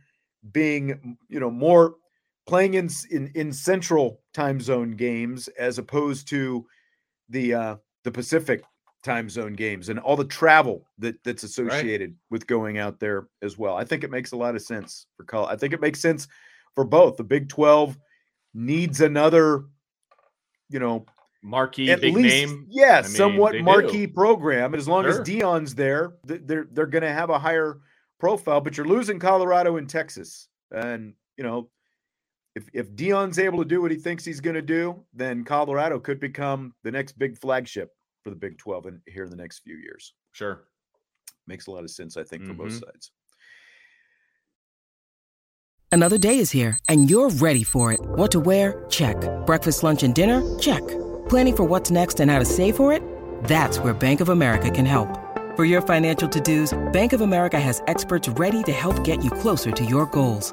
being, 0.53 1.17
you 1.29 1.41
know, 1.41 1.51
more 1.51 1.97
playing 2.49 2.75
in 2.75 2.89
in, 3.11 3.31
in 3.35 3.53
central 3.53 4.21
time 4.35 4.61
zone 4.61 4.93
games 4.93 5.47
as 5.59 5.79
opposed 5.79 6.27
to 6.29 6.67
the 7.29 7.55
uh 7.55 7.77
the 8.05 8.11
Pacific 8.11 8.65
time 9.05 9.29
zone 9.31 9.53
games 9.53 9.89
and 9.91 9.99
all 10.01 10.17
the 10.17 10.25
travel 10.25 10.85
that 10.99 11.23
that's 11.23 11.45
associated 11.45 12.17
with 12.31 12.47
going 12.47 12.79
out 12.79 12.99
there 12.99 13.29
as 13.43 13.57
well. 13.57 13.77
I 13.77 13.85
think 13.85 14.03
it 14.03 14.11
makes 14.11 14.33
a 14.33 14.37
lot 14.37 14.57
of 14.57 14.63
sense 14.63 15.07
for 15.17 15.25
Col. 15.25 15.47
I 15.47 15.55
think 15.57 15.73
it 15.73 15.81
makes 15.81 16.01
sense 16.01 16.27
for 16.75 16.85
both. 16.85 17.17
The 17.17 17.25
Big 17.25 17.49
12 17.49 17.97
needs 18.55 19.01
another, 19.01 19.65
you 20.69 20.81
know, 20.81 21.07
Marquee 21.43 21.91
at 21.93 22.01
big 22.01 22.15
least, 22.17 22.35
name. 22.35 22.67
yeah, 22.69 22.99
I 22.99 23.03
mean, 23.03 23.11
somewhat 23.13 23.53
they 23.53 23.59
do. 23.59 23.65
marquee 23.65 24.07
program. 24.09 24.75
As 24.75 24.89
long 24.89 25.05
Sure. 25.05 25.13
as 25.13 25.21
Deion's 25.21 25.75
there, 25.77 26.15
they're 26.25 26.67
they're 26.73 26.87
going 26.87 27.03
to 27.05 27.13
have 27.13 27.31
a 27.31 27.39
higher 27.39 27.79
profile. 28.19 28.61
But 28.61 28.77
you're 28.77 28.87
losing 28.87 29.21
Colorado 29.21 29.77
and 29.77 29.89
Texas, 29.89 30.49
and 30.73 31.15
you 31.37 31.45
know, 31.45 31.71
if 32.59 32.69
if 32.75 32.93
Deion's 32.95 33.39
able 33.39 33.59
to 33.59 33.65
do 33.65 33.81
what 33.81 33.91
he 33.91 33.97
thinks 33.97 34.25
he's 34.25 34.41
going 34.41 34.55
to 34.57 34.63
do, 34.63 35.05
then 35.15 35.45
Colorado 35.45 35.99
could 35.99 36.21
become 36.21 36.75
the 36.83 36.91
next 36.91 37.19
big 37.19 37.39
flagship 37.39 37.91
for 38.25 38.31
the 38.31 38.37
Big 38.37 38.59
Twelve 38.59 38.87
in 38.87 39.01
here 39.07 39.25
in 39.25 39.31
the 39.31 39.37
next 39.37 39.61
few 39.61 39.77
years. 39.77 40.13
Sure. 40.33 40.65
Makes 41.47 41.67
a 41.69 41.71
lot 41.71 41.85
of 41.85 41.91
sense, 41.91 42.17
I 42.17 42.25
think, 42.25 42.45
for 42.45 42.53
both 42.55 42.73
Mhm. 42.73 42.81
sides. 42.85 43.13
Another 45.91 46.19
day 46.19 46.39
is 46.39 46.51
here, 46.51 46.79
and 46.89 47.09
you're 47.09 47.31
ready 47.31 47.65
for 47.65 47.93
it. 47.93 48.01
What 48.01 48.31
to 48.33 48.41
wear? 48.41 48.85
Check. 48.91 49.17
Breakfast, 49.47 49.83
lunch, 49.83 50.03
and 50.03 50.15
dinner? 50.15 50.43
Check. 50.59 50.87
Planning 51.31 51.57
for 51.57 51.65
what's 51.65 51.91
next 51.91 52.21
and 52.21 52.31
how 52.31 52.39
to 52.39 52.45
save 52.45 52.77
for 52.77 52.93
it? 52.93 53.03
That's 53.45 53.79
where 53.79 53.95
Bank 53.95 54.21
of 54.21 54.29
America 54.29 54.71
can 54.71 54.85
help. 54.85 55.09
For 55.57 55.65
your 55.65 55.81
financial 55.81 56.29
to 56.29 56.41
dos, 56.41 56.77
Bank 56.93 57.13
of 57.15 57.21
America 57.23 57.59
has 57.59 57.83
experts 57.87 58.29
ready 58.29 58.63
to 58.65 58.73
help 58.73 59.03
get 59.05 59.25
you 59.25 59.31
closer 59.31 59.71
to 59.71 59.85
your 59.85 60.07
goals. 60.07 60.53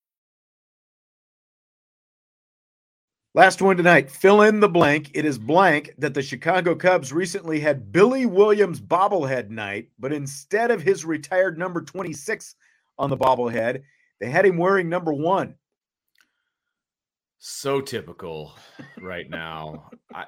Last 3.33 3.61
one 3.61 3.77
tonight. 3.77 4.11
Fill 4.11 4.41
in 4.41 4.59
the 4.59 4.67
blank. 4.67 5.11
It 5.13 5.23
is 5.23 5.37
blank 5.37 5.93
that 5.97 6.13
the 6.13 6.21
Chicago 6.21 6.75
Cubs 6.75 7.13
recently 7.13 7.61
had 7.61 7.93
Billy 7.93 8.25
Williams 8.25 8.81
bobblehead 8.81 9.49
night, 9.49 9.87
but 9.97 10.11
instead 10.11 10.69
of 10.69 10.81
his 10.81 11.05
retired 11.05 11.57
number 11.57 11.81
26 11.81 12.55
on 12.97 13.09
the 13.09 13.15
bobblehead, 13.15 13.83
they 14.19 14.29
had 14.29 14.45
him 14.45 14.57
wearing 14.57 14.89
number 14.89 15.13
one. 15.13 15.55
So 17.39 17.79
typical 17.79 18.53
right 18.99 19.29
now. 19.29 19.89
I, 20.13 20.25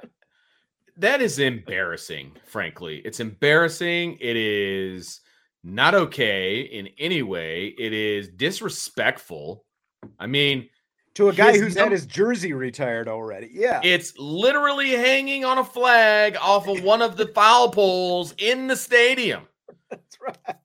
that 0.96 1.22
is 1.22 1.40
embarrassing, 1.40 2.32
frankly. 2.46 3.02
It's 3.04 3.20
embarrassing. 3.20 4.18
It 4.22 4.38
is 4.38 5.20
not 5.62 5.94
okay 5.94 6.62
in 6.62 6.88
any 6.98 7.22
way. 7.22 7.76
It 7.78 7.92
is 7.92 8.30
disrespectful. 8.30 9.66
I 10.18 10.28
mean, 10.28 10.70
To 11.16 11.30
a 11.30 11.34
guy 11.34 11.52
His 11.52 11.62
who's 11.62 11.76
num- 11.76 11.84
had 11.86 11.92
his 11.92 12.06
jersey 12.08 12.54
retired 12.54 13.08
already. 13.08 13.50
Yeah. 13.54 13.82
it's 13.84 14.18
literally 14.18 14.92
hanging 14.92 15.46
on 15.46 15.60
a 15.60 15.64
flag 15.64 16.36
off 16.42 16.68
of 16.68 16.84
one 16.84 17.02
of 17.04 17.18
the 17.18 17.28
foul 17.28 17.70
poles 17.70 18.34
in 18.40 18.66
the 18.68 18.76
stadium. 18.76 19.44
That's 19.92 20.18
right. 20.20 20.58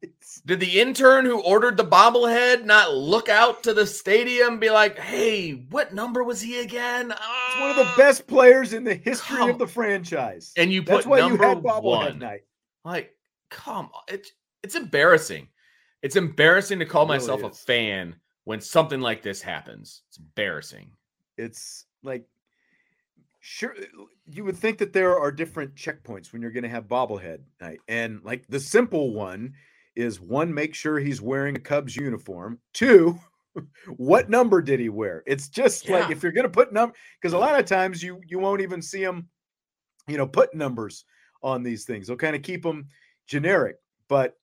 Did 0.46 0.61
the 0.61 0.80
intern 0.80 1.26
who 1.26 1.40
ordered 1.42 1.76
the 1.76 1.84
bobblehead 1.84 2.64
not 2.64 2.94
look 2.94 3.28
out 3.28 3.62
to 3.64 3.74
the 3.74 3.87
stadium 3.87 4.52
and 4.52 4.61
be 4.61 4.70
like, 4.70 4.98
hey, 4.98 5.50
what 5.68 5.92
number 5.92 6.24
was 6.24 6.40
he 6.40 6.61
again? 6.61 7.11
It's 7.11 7.61
one 7.61 7.70
of 7.70 7.76
the 7.76 7.84
Ah." 7.84 7.94
best 7.98 8.26
players 8.26 8.72
in 8.72 8.84
the 8.84 8.94
history 8.94 9.37
Come- 9.37 9.50
of 9.50 9.58
the 9.58 9.66
franchise. 9.66 10.52
And 10.56 10.72
you 10.72 10.80
That's 10.82 11.04
put 11.04 11.11
why 11.11 11.18
you 11.18 11.28
number 11.30 11.44
had 11.46 11.58
bobblehead 11.62 11.82
one. 11.82 12.18
night. 12.20 12.42
Like, 12.87 13.14
come 13.50 13.90
on. 13.92 14.02
It, 14.08 14.26
it's 14.62 14.76
embarrassing. 14.76 15.48
It's 16.02 16.16
embarrassing 16.16 16.78
to 16.78 16.87
call 16.87 17.02
It 17.02 17.06
really 17.14 17.18
myself 17.18 17.42
a 17.42 17.50
fan 17.50 18.16
when 18.48 18.62
something 18.62 19.02
like 19.02 19.20
this 19.20 19.42
happens. 19.42 20.04
It's 20.08 20.16
embarrassing. 20.16 20.90
It's 21.37 21.84
like 22.02 22.24
sure 23.40 23.74
eh, 23.76 23.84
you 24.24 24.42
would 24.42 24.56
think 24.56 24.78
that 24.78 24.94
there 24.94 25.18
are 25.18 25.30
different 25.30 25.74
checkpoints 25.74 26.32
when 26.32 26.40
you're 26.40 26.50
going 26.50 26.62
to 26.62 26.68
have 26.70 26.88
bobblehead 26.88 27.40
night 27.61 27.78
and 27.88 28.20
like 28.24 28.46
the 28.48 28.58
simple 28.58 29.12
one 29.12 29.52
is 29.96 30.18
one 30.18 30.52
make 30.52 30.74
sure 30.74 30.98
he's 30.98 31.20
wearing 31.20 31.56
a 31.56 31.61
cubs 31.61 31.94
uniform 31.94 32.58
two 32.72 33.18
what 33.98 34.30
number 34.30 34.62
did 34.62 34.80
he 34.80 34.88
wear 34.88 35.22
it's 35.26 35.48
just 35.48 35.87
like 35.90 36.11
if 36.11 36.22
you're 36.22 36.32
going 36.32 36.42
to 36.42 36.50
put 36.50 36.72
number 36.72 36.94
because 37.20 37.34
a 37.34 37.38
lot 37.38 37.61
of 37.61 37.66
times 37.66 38.02
you 38.02 38.18
you 38.26 38.38
won't 38.38 38.62
even 38.62 38.80
see 38.80 39.04
them 39.04 39.28
you 40.08 40.16
know 40.16 40.26
put 40.26 40.54
numbers 40.54 41.04
on 41.42 41.62
these 41.62 41.84
things 41.84 42.06
they'll 42.06 42.16
kind 42.16 42.34
of 42.34 42.42
keep 42.42 42.62
them 42.62 42.87
generic 43.26 43.76
but 44.08 44.38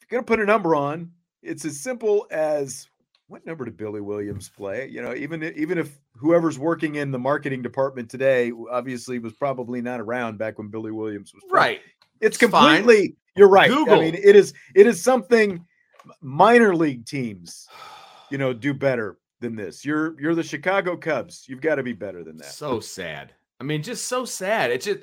if 0.00 0.10
you're 0.10 0.20
going 0.20 0.24
to 0.24 0.30
put 0.30 0.40
a 0.40 0.46
number 0.46 0.76
on 0.76 1.10
it's 1.46 1.64
as 1.64 1.80
simple 1.80 2.26
as 2.30 2.88
what 3.28 3.44
number 3.44 3.64
did 3.64 3.76
Billy 3.76 4.00
Williams 4.00 4.48
play? 4.48 4.88
You 4.88 5.02
know, 5.02 5.14
even 5.14 5.42
even 5.56 5.78
if 5.78 5.98
whoever's 6.14 6.58
working 6.58 6.96
in 6.96 7.10
the 7.10 7.18
marketing 7.18 7.62
department 7.62 8.10
today 8.10 8.52
obviously 8.70 9.18
was 9.18 9.32
probably 9.32 9.80
not 9.80 10.00
around 10.00 10.38
back 10.38 10.58
when 10.58 10.68
Billy 10.68 10.92
Williams 10.92 11.32
was 11.34 11.42
playing. 11.48 11.54
Right. 11.54 11.80
It's 12.20 12.40
It's 12.40 12.50
fine. 12.50 12.78
completely. 12.78 13.16
You're 13.36 13.48
right. 13.48 13.70
I 13.70 13.98
mean, 13.98 14.14
it 14.14 14.36
is 14.36 14.54
it 14.74 14.86
is 14.86 15.02
something 15.02 15.64
minor 16.20 16.74
league 16.74 17.04
teams, 17.04 17.68
you 18.30 18.38
know, 18.38 18.52
do 18.52 18.72
better 18.72 19.18
than 19.40 19.56
this. 19.56 19.84
You're 19.84 20.18
you're 20.20 20.34
the 20.34 20.42
Chicago 20.42 20.96
Cubs. 20.96 21.44
You've 21.48 21.60
got 21.60 21.74
to 21.74 21.82
be 21.82 21.92
better 21.92 22.24
than 22.24 22.36
that. 22.38 22.52
So 22.52 22.80
sad. 22.80 23.34
I 23.60 23.64
mean, 23.64 23.82
just 23.82 24.06
so 24.06 24.24
sad. 24.24 24.70
It's 24.70 24.86
just 24.86 25.00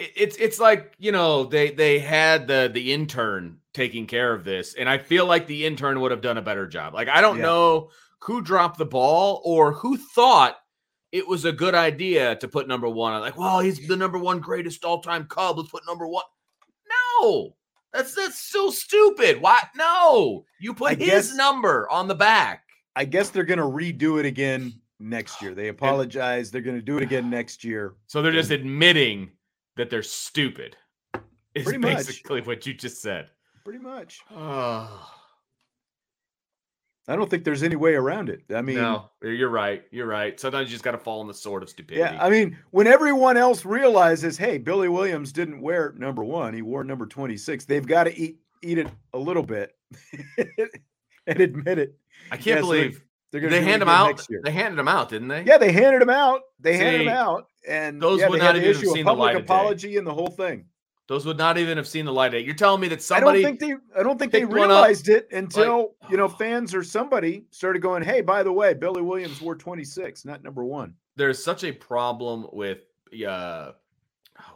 it's 0.00 0.36
it's 0.36 0.58
like 0.58 0.94
you 0.98 1.12
know 1.12 1.44
they 1.44 1.70
they 1.70 1.98
had 1.98 2.46
the 2.48 2.70
the 2.72 2.92
intern 2.92 3.58
taking 3.74 4.06
care 4.06 4.32
of 4.32 4.44
this, 4.44 4.74
and 4.74 4.88
I 4.88 4.98
feel 4.98 5.26
like 5.26 5.46
the 5.46 5.66
intern 5.66 6.00
would 6.00 6.10
have 6.10 6.20
done 6.22 6.38
a 6.38 6.42
better 6.42 6.66
job. 6.66 6.94
Like 6.94 7.08
I 7.08 7.20
don't 7.20 7.36
Yeah. 7.36 7.42
know 7.44 7.90
who 8.20 8.40
dropped 8.42 8.78
the 8.78 8.86
ball 8.86 9.40
or 9.44 9.72
who 9.72 9.96
thought 9.96 10.56
it 11.12 11.26
was 11.26 11.44
a 11.44 11.52
good 11.52 11.74
idea 11.74 12.36
to 12.36 12.48
put 12.48 12.68
number 12.68 12.88
one. 12.88 13.12
on. 13.12 13.20
Like, 13.20 13.36
well, 13.38 13.60
he's 13.60 13.86
the 13.88 13.96
number 13.96 14.18
one 14.18 14.40
greatest 14.40 14.84
all 14.84 15.00
time 15.02 15.26
Cub. 15.26 15.58
Let's 15.58 15.70
put 15.70 15.86
number 15.86 16.06
one. 16.06 16.24
No, 17.22 17.54
that's 17.92 18.14
that's 18.14 18.38
so 18.38 18.70
stupid. 18.70 19.40
Why? 19.40 19.60
No, 19.76 20.44
you 20.60 20.74
put 20.74 20.92
I 20.92 20.94
his 20.94 21.08
guess- 21.28 21.34
number 21.34 21.88
on 21.90 22.08
the 22.08 22.14
back. 22.14 22.64
I 22.96 23.04
guess 23.04 23.30
they're 23.30 23.44
going 23.44 23.58
to 23.60 23.64
redo 23.64 24.18
it 24.18 24.26
again 24.26 24.80
next 24.98 25.40
year. 25.40 25.54
They 25.54 25.68
apologize. 25.68 26.50
They're 26.50 26.60
going 26.60 26.76
to 26.76 26.82
do 26.82 26.96
it 26.96 27.02
again 27.04 27.30
next 27.30 27.62
year. 27.64 27.94
So 28.08 28.20
they're 28.20 28.32
just 28.32 28.50
admitting 28.50 29.30
that 29.76 29.90
they're 29.90 30.02
stupid. 30.02 30.76
Is 31.54 31.64
Pretty 31.64 31.78
much. 31.78 31.96
basically 31.96 32.40
what 32.42 32.64
you 32.66 32.74
just 32.74 33.02
said. 33.02 33.30
Pretty 33.64 33.80
much. 33.80 34.20
Oh, 34.34 35.10
I 37.08 37.16
don't 37.16 37.28
think 37.28 37.42
there's 37.42 37.64
any 37.64 37.74
way 37.76 37.94
around 37.94 38.28
it. 38.28 38.42
I 38.54 38.62
mean, 38.62 38.76
no, 38.76 39.10
you're 39.20 39.48
right. 39.48 39.82
You're 39.90 40.06
right. 40.06 40.38
Sometimes 40.38 40.68
you 40.68 40.72
just 40.74 40.84
got 40.84 40.92
to 40.92 40.98
fall 40.98 41.20
on 41.20 41.26
the 41.26 41.34
sword 41.34 41.62
of 41.64 41.68
stupidity. 41.68 42.00
Yeah, 42.00 42.22
I 42.24 42.30
mean, 42.30 42.56
when 42.70 42.86
everyone 42.86 43.36
else 43.36 43.64
realizes, 43.64 44.36
hey, 44.38 44.58
Billy 44.58 44.88
Williams 44.88 45.32
didn't 45.32 45.60
wear 45.60 45.92
number 45.98 46.22
one, 46.22 46.54
he 46.54 46.62
wore 46.62 46.84
number 46.84 47.06
26, 47.06 47.64
they've 47.64 47.86
got 47.86 48.04
to 48.04 48.16
eat 48.16 48.38
eat 48.62 48.78
it 48.78 48.88
a 49.14 49.18
little 49.18 49.42
bit 49.42 49.74
and 51.26 51.40
admit 51.40 51.78
it. 51.78 51.98
I 52.30 52.36
can't 52.36 52.46
Yeah, 52.46 52.54
so 52.56 52.60
believe 52.62 53.02
They're 53.30 53.40
gonna 53.40 53.52
do 53.52 53.56
it 53.58 53.64
hand 53.64 53.82
him 53.82 53.88
out. 53.88 54.26
They 54.42 54.50
handed 54.50 54.78
him 54.78 54.88
out, 54.88 55.08
didn't 55.08 55.28
they? 55.28 55.42
Yeah, 55.44 55.58
they 55.58 55.72
handed 55.72 56.02
him 56.02 56.10
out. 56.10 56.40
They 56.58 56.76
handed 56.76 57.02
him 57.02 57.06
See, 57.08 57.12
out. 57.12 57.46
And 57.68 58.00
those 58.02 58.20
yeah, 58.20 58.28
would 58.28 58.38
not 58.38 58.46
had 58.46 58.52
to 58.52 58.58
even 58.58 58.72
have 58.74 58.82
issue 58.82 58.90
a 58.90 58.94
seen 58.94 59.04
the 59.04 59.12
light 59.12 59.34
public 59.34 59.42
of 59.42 59.46
day. 59.48 59.54
apology 59.54 59.96
and 59.98 60.06
the 60.06 60.14
whole 60.14 60.30
thing. 60.30 60.64
Those 61.06 61.26
would 61.26 61.38
not 61.38 61.58
even 61.58 61.76
have 61.76 61.88
seen 61.88 62.04
the 62.04 62.12
light 62.12 62.28
of 62.28 62.32
day. 62.34 62.40
You're 62.40 62.54
telling 62.54 62.80
me 62.80 62.88
that 62.88 63.02
somebody 63.02 63.40
I 63.40 63.42
don't 63.42 63.58
think 63.58 63.60
they 63.60 64.00
I 64.00 64.02
don't 64.02 64.18
think 64.18 64.32
they 64.32 64.40
picked 64.40 64.50
one 64.52 64.62
up, 64.62 64.68
realized 64.68 65.08
it 65.08 65.28
until 65.32 65.94
you 66.08 66.16
know 66.16 66.24
oh. 66.24 66.28
fans 66.28 66.74
or 66.74 66.82
somebody 66.84 67.44
started 67.50 67.82
going, 67.82 68.02
Hey, 68.02 68.20
by 68.20 68.42
the 68.42 68.52
way, 68.52 68.74
Billy 68.74 69.02
Williams 69.02 69.40
wore 69.40 69.54
26, 69.56 70.24
not 70.24 70.42
number 70.42 70.64
one. 70.64 70.94
there's 71.16 71.42
such 71.42 71.64
a 71.64 71.72
problem 71.72 72.46
with 72.52 72.78
uh 73.28 73.72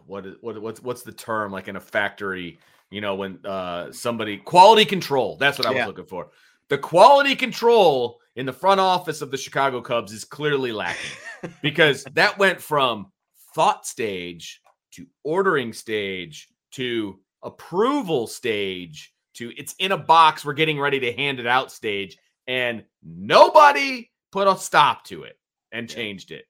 what 0.06 0.24
is 0.26 0.36
what 0.40 0.60
what's 0.62 0.80
what's 0.82 1.02
the 1.02 1.12
term 1.12 1.50
like 1.52 1.68
in 1.68 1.76
a 1.76 1.80
factory 1.80 2.58
you 2.90 3.00
know 3.00 3.16
when 3.16 3.38
uh 3.44 3.90
somebody 3.92 4.36
quality 4.38 4.84
control 4.84 5.36
that's 5.36 5.58
what 5.58 5.66
i 5.66 5.70
was 5.70 5.76
Yeah. 5.78 5.86
looking 5.86 6.06
for 6.06 6.28
the 6.68 6.78
quality 6.78 7.36
control 7.36 8.18
in 8.36 8.46
the 8.46 8.52
front 8.52 8.80
office 8.80 9.20
of 9.22 9.30
the 9.30 9.36
chicago 9.36 9.80
cubs 9.80 10.12
is 10.12 10.24
clearly 10.24 10.72
lacking 10.72 11.18
because 11.62 12.04
that 12.14 12.38
went 12.38 12.60
from 12.60 13.06
thought 13.54 13.86
stage 13.86 14.60
to 14.92 15.06
ordering 15.24 15.72
stage 15.72 16.48
to 16.72 17.18
approval 17.42 18.26
stage 18.26 19.12
to 19.34 19.52
it's 19.56 19.74
in 19.78 19.92
a 19.92 19.98
box 19.98 20.44
we're 20.44 20.52
getting 20.52 20.78
ready 20.80 20.98
to 21.00 21.12
hand 21.12 21.38
it 21.38 21.46
out 21.46 21.70
stage 21.70 22.16
and 22.46 22.84
nobody 23.02 24.10
put 24.32 24.48
a 24.48 24.56
stop 24.56 25.04
to 25.04 25.24
it 25.24 25.38
and 25.72 25.88
Yeah. 25.90 25.96
changed 25.96 26.30
it 26.32 26.44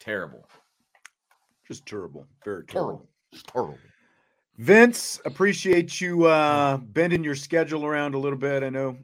terrible 0.00 0.48
Just 1.66 1.84
terrible. 1.86 2.26
Very 2.44 2.64
terrible. 2.64 3.08
terrible 3.32 3.48
terrible 3.52 3.78
Vince, 4.58 5.20
appreciate 5.24 6.00
you 6.00 6.24
uh 6.24 6.78
bending 6.78 7.22
your 7.22 7.34
schedule 7.34 7.84
around 7.84 8.14
a 8.14 8.18
little 8.18 8.38
bit. 8.38 8.62
I 8.62 8.70
know 8.70 8.96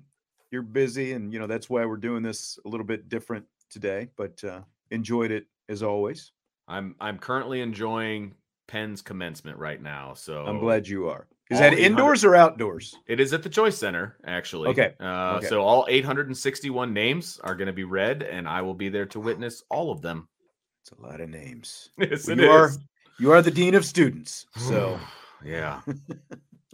you're 0.51 0.63
busy 0.63 1.13
and 1.13 1.33
you 1.33 1.39
know 1.39 1.47
that's 1.47 1.69
why 1.69 1.85
we're 1.85 1.97
doing 1.97 2.23
this 2.23 2.59
a 2.65 2.69
little 2.69 2.87
bit 2.87 3.09
different 3.09 3.45
today, 3.71 4.09
but 4.17 4.43
uh 4.45 4.61
enjoyed 4.91 5.31
it 5.31 5.47
as 5.69 5.83
always. 5.83 6.33
i'm 6.69 6.95
i'm 7.01 7.19
currently 7.19 7.61
enjoying 7.61 8.35
penn's 8.69 9.01
commencement 9.03 9.59
right 9.59 9.81
now 9.83 10.15
so 10.15 10.45
I'm 10.47 10.59
glad 10.59 10.87
you 10.89 11.09
are. 11.09 11.27
Is 11.51 11.61
all 11.61 11.71
that 11.71 11.79
indoors 11.79 12.25
or 12.25 12.35
outdoors? 12.35 12.95
It 13.07 13.21
is 13.21 13.35
at 13.35 13.43
the 13.43 13.49
Choice 13.51 13.77
Center, 13.77 14.17
actually. 14.25 14.71
Okay, 14.71 14.95
Uh, 15.01 15.35
okay. 15.37 15.49
So 15.49 15.61
all 15.61 15.85
861 15.89 16.95
names 16.95 17.39
are 17.45 17.55
going 17.55 17.67
to 17.67 17.75
be 17.75 17.85
read, 17.85 18.23
and 18.23 18.49
I 18.49 18.63
will 18.63 18.73
be 18.75 18.89
there 18.89 19.05
to 19.07 19.21
witness 19.21 19.63
all 19.69 19.91
of 19.91 20.01
them. 20.01 20.29
It's 20.83 20.93
a 20.93 21.03
lot 21.03 21.21
of 21.21 21.29
names. 21.29 21.91
Yes, 21.99 22.27
Well, 22.27 22.39
it 22.39 22.43
you 22.43 22.51
are 22.51 22.71
you 23.19 23.33
are 23.33 23.43
the 23.43 23.51
dean 23.51 23.75
of 23.75 23.85
students. 23.85 24.47
So 24.57 24.99
yeah. 25.45 25.81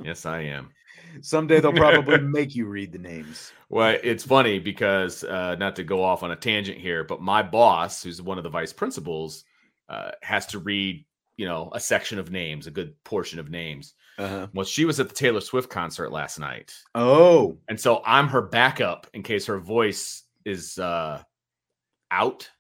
yes, 0.03 0.27
I 0.27 0.41
am. 0.41 0.71
someday 1.23 1.61
they'll 1.61 1.73
probably 1.73 2.19
make 2.23 2.55
you 2.55 2.67
read 2.67 2.93
the 2.93 2.99
names. 2.99 3.53
Well, 3.69 3.97
it's 4.03 4.25
funny 4.25 4.59
because 4.59 5.25
uh, 5.25 5.55
not 5.57 5.77
to 5.77 5.85
go 5.85 6.03
off 6.03 6.23
on 6.23 6.31
a 6.31 6.37
tangent 6.37 6.79
here, 6.79 7.05
but 7.05 7.21
my 7.21 7.43
boss, 7.43 8.03
who's 8.03 8.21
one 8.23 8.39
of 8.39 8.45
the 8.45 8.51
vice 8.51 8.73
principals, 8.73 9.45
uh, 9.89 10.11
has 10.23 10.47
to 10.47 10.59
read, 10.59 11.05
you 11.37 11.47
know, 11.47 11.71
a 11.73 11.81
section 11.81 12.19
of 12.19 12.31
names, 12.31 12.67
a 12.67 12.71
good 12.71 12.95
portion 13.05 13.39
of 13.39 13.51
names. 13.51 13.95
Uh-huh. 14.19 14.49
Well, 14.53 14.65
she 14.67 14.85
was 14.85 14.99
at 14.99 15.09
the 15.09 15.15
Taylor 15.15 15.41
Swift 15.41 15.71
concert 15.71 16.11
last 16.11 16.39
night, 16.41 16.75
Oh, 16.95 17.59
and 17.69 17.79
so 17.81 18.03
I'm 18.05 18.27
her 18.29 18.43
backup 18.43 19.07
in 19.15 19.23
case 19.23 19.47
her 19.47 19.59
voice 19.59 20.25
is 20.45 20.77
uh, 20.79 21.23
out. 22.11 22.51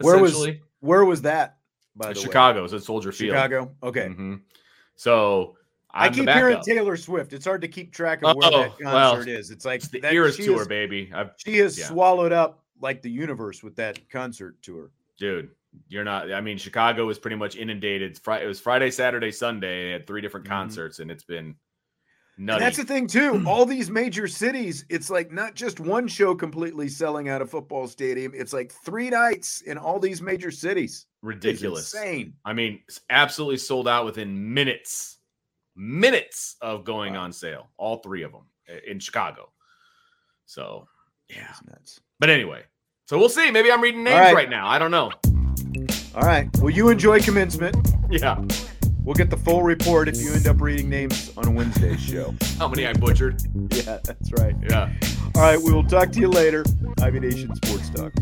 Where 0.00 0.18
was- 0.18 0.48
where 0.80 1.04
was 1.04 1.22
that? 1.22 1.56
By 1.96 2.12
the 2.12 2.20
way? 2.20 2.24
Chicago? 2.26 2.64
It's 2.64 2.74
at 2.74 2.82
Soldier 2.82 3.10
Field. 3.12 3.34
Chicago. 3.34 3.74
Okay. 3.82 4.08
Mhm. 4.08 4.42
So 4.96 5.56
i 5.92 6.06
I'm 6.06 6.12
the 6.12 6.24
keep 6.24 6.28
hearing. 6.30 6.60
Taylor 6.62 6.96
Swift. 6.96 7.32
It's 7.32 7.44
hard 7.46 7.62
to 7.62 7.68
keep 7.68 7.92
track 7.92 8.22
of 8.22 8.36
where 8.36 8.48
Oh, 8.52 8.62
that 8.62 8.72
well, 8.80 9.14
concert 9.14 9.30
is. 9.30 9.50
It's 9.50 9.64
like 9.64 9.80
It's 9.80 9.88
the 9.88 10.00
that, 10.00 10.12
Eras 10.12 10.36
tour, 10.36 10.62
is- 10.62 10.68
baby. 10.68 11.10
I've, 11.14 11.30
She 11.38 11.58
has 11.58 11.78
Yeah. 11.78 11.86
swallowed 11.86 12.32
up 12.32 12.64
like 12.80 13.00
the 13.02 13.10
universe 13.10 13.62
with 13.62 13.76
that 13.76 14.08
concert 14.10 14.60
tour. 14.62 14.90
dude, 15.18 15.48
you're 15.88 16.04
not. 16.04 16.30
I 16.32 16.42
mean, 16.42 16.58
Chicago 16.58 17.06
was 17.06 17.18
pretty 17.18 17.36
much 17.36 17.56
inundated. 17.56 18.18
It 18.26 18.46
was 18.46 18.60
Friday, 18.60 18.90
Saturday, 18.90 19.30
Sunday. 19.32 19.86
They 19.86 19.90
had 19.92 20.06
three 20.06 20.20
different 20.20 20.44
Mhm. 20.44 20.50
concerts, 20.50 20.98
and 20.98 21.10
it's 21.10 21.24
been 21.24 21.54
nutty. 22.38 22.64
that's 22.64 22.76
the 22.76 22.84
thing 22.84 23.06
too. 23.06 23.42
All 23.46 23.64
these 23.66 23.90
major 23.90 24.26
cities, 24.28 24.84
it's 24.88 25.10
like 25.10 25.32
not 25.32 25.54
just 25.54 25.80
one 25.80 26.06
show 26.08 26.34
completely 26.34 26.88
selling 26.88 27.28
out 27.28 27.42
a 27.42 27.46
football 27.46 27.86
stadium. 27.88 28.32
It's 28.34 28.52
like 28.52 28.72
three 28.72 29.10
nights 29.10 29.62
in 29.62 29.78
all 29.78 29.98
these 29.98 30.20
major 30.22 30.50
cities. 30.50 31.06
Ridiculous. 31.22 31.92
insane. 31.94 32.34
I 32.44 32.52
mean, 32.52 32.80
it's 32.88 33.00
absolutely 33.10 33.56
sold 33.58 33.88
out 33.88 34.04
within 34.04 34.54
minutes, 34.54 35.18
minutes 35.74 36.56
of 36.60 36.84
going 36.84 37.14
Wow. 37.14 37.22
on 37.24 37.32
sale. 37.32 37.68
All 37.76 37.96
three 37.98 38.22
of 38.22 38.32
them 38.32 38.46
in 38.86 38.98
Chicago. 39.00 39.50
So, 40.46 40.86
yeah. 41.28 41.52
But 42.20 42.30
anyway, 42.30 42.62
so 43.06 43.18
we'll 43.18 43.28
see. 43.28 43.50
Maybe 43.50 43.70
I'm 43.72 43.80
reading 43.80 44.04
names 44.04 44.14
right. 44.18 44.34
right 44.34 44.50
now. 44.50 44.68
I 44.68 44.78
don't 44.78 44.90
know. 44.92 45.10
All 46.14 46.22
right. 46.22 46.48
Well, 46.58 46.70
you 46.70 46.88
enjoy 46.88 47.20
commencement. 47.20 47.76
Yeah. 48.08 48.40
We'll 49.06 49.14
get 49.14 49.30
the 49.30 49.36
full 49.36 49.62
report 49.62 50.08
if 50.08 50.20
you 50.20 50.32
end 50.32 50.48
up 50.48 50.60
reading 50.60 50.88
names 50.88 51.32
on 51.36 51.54
Wednesday's 51.54 52.00
show. 52.00 52.34
How 52.58 52.66
many 52.66 52.88
I 52.88 52.92
butchered? 52.92 53.40
yeah, 53.72 54.00
that's 54.02 54.32
right. 54.32 54.56
Yeah. 54.68 54.92
All 55.36 55.42
right, 55.42 55.62
we 55.62 55.72
will 55.72 55.84
talk 55.84 56.10
to 56.10 56.18
you 56.20 56.28
later. 56.28 56.64
Ivy 57.00 57.20
Nation 57.20 57.54
Sports 57.54 57.88
Talk. 57.90 58.12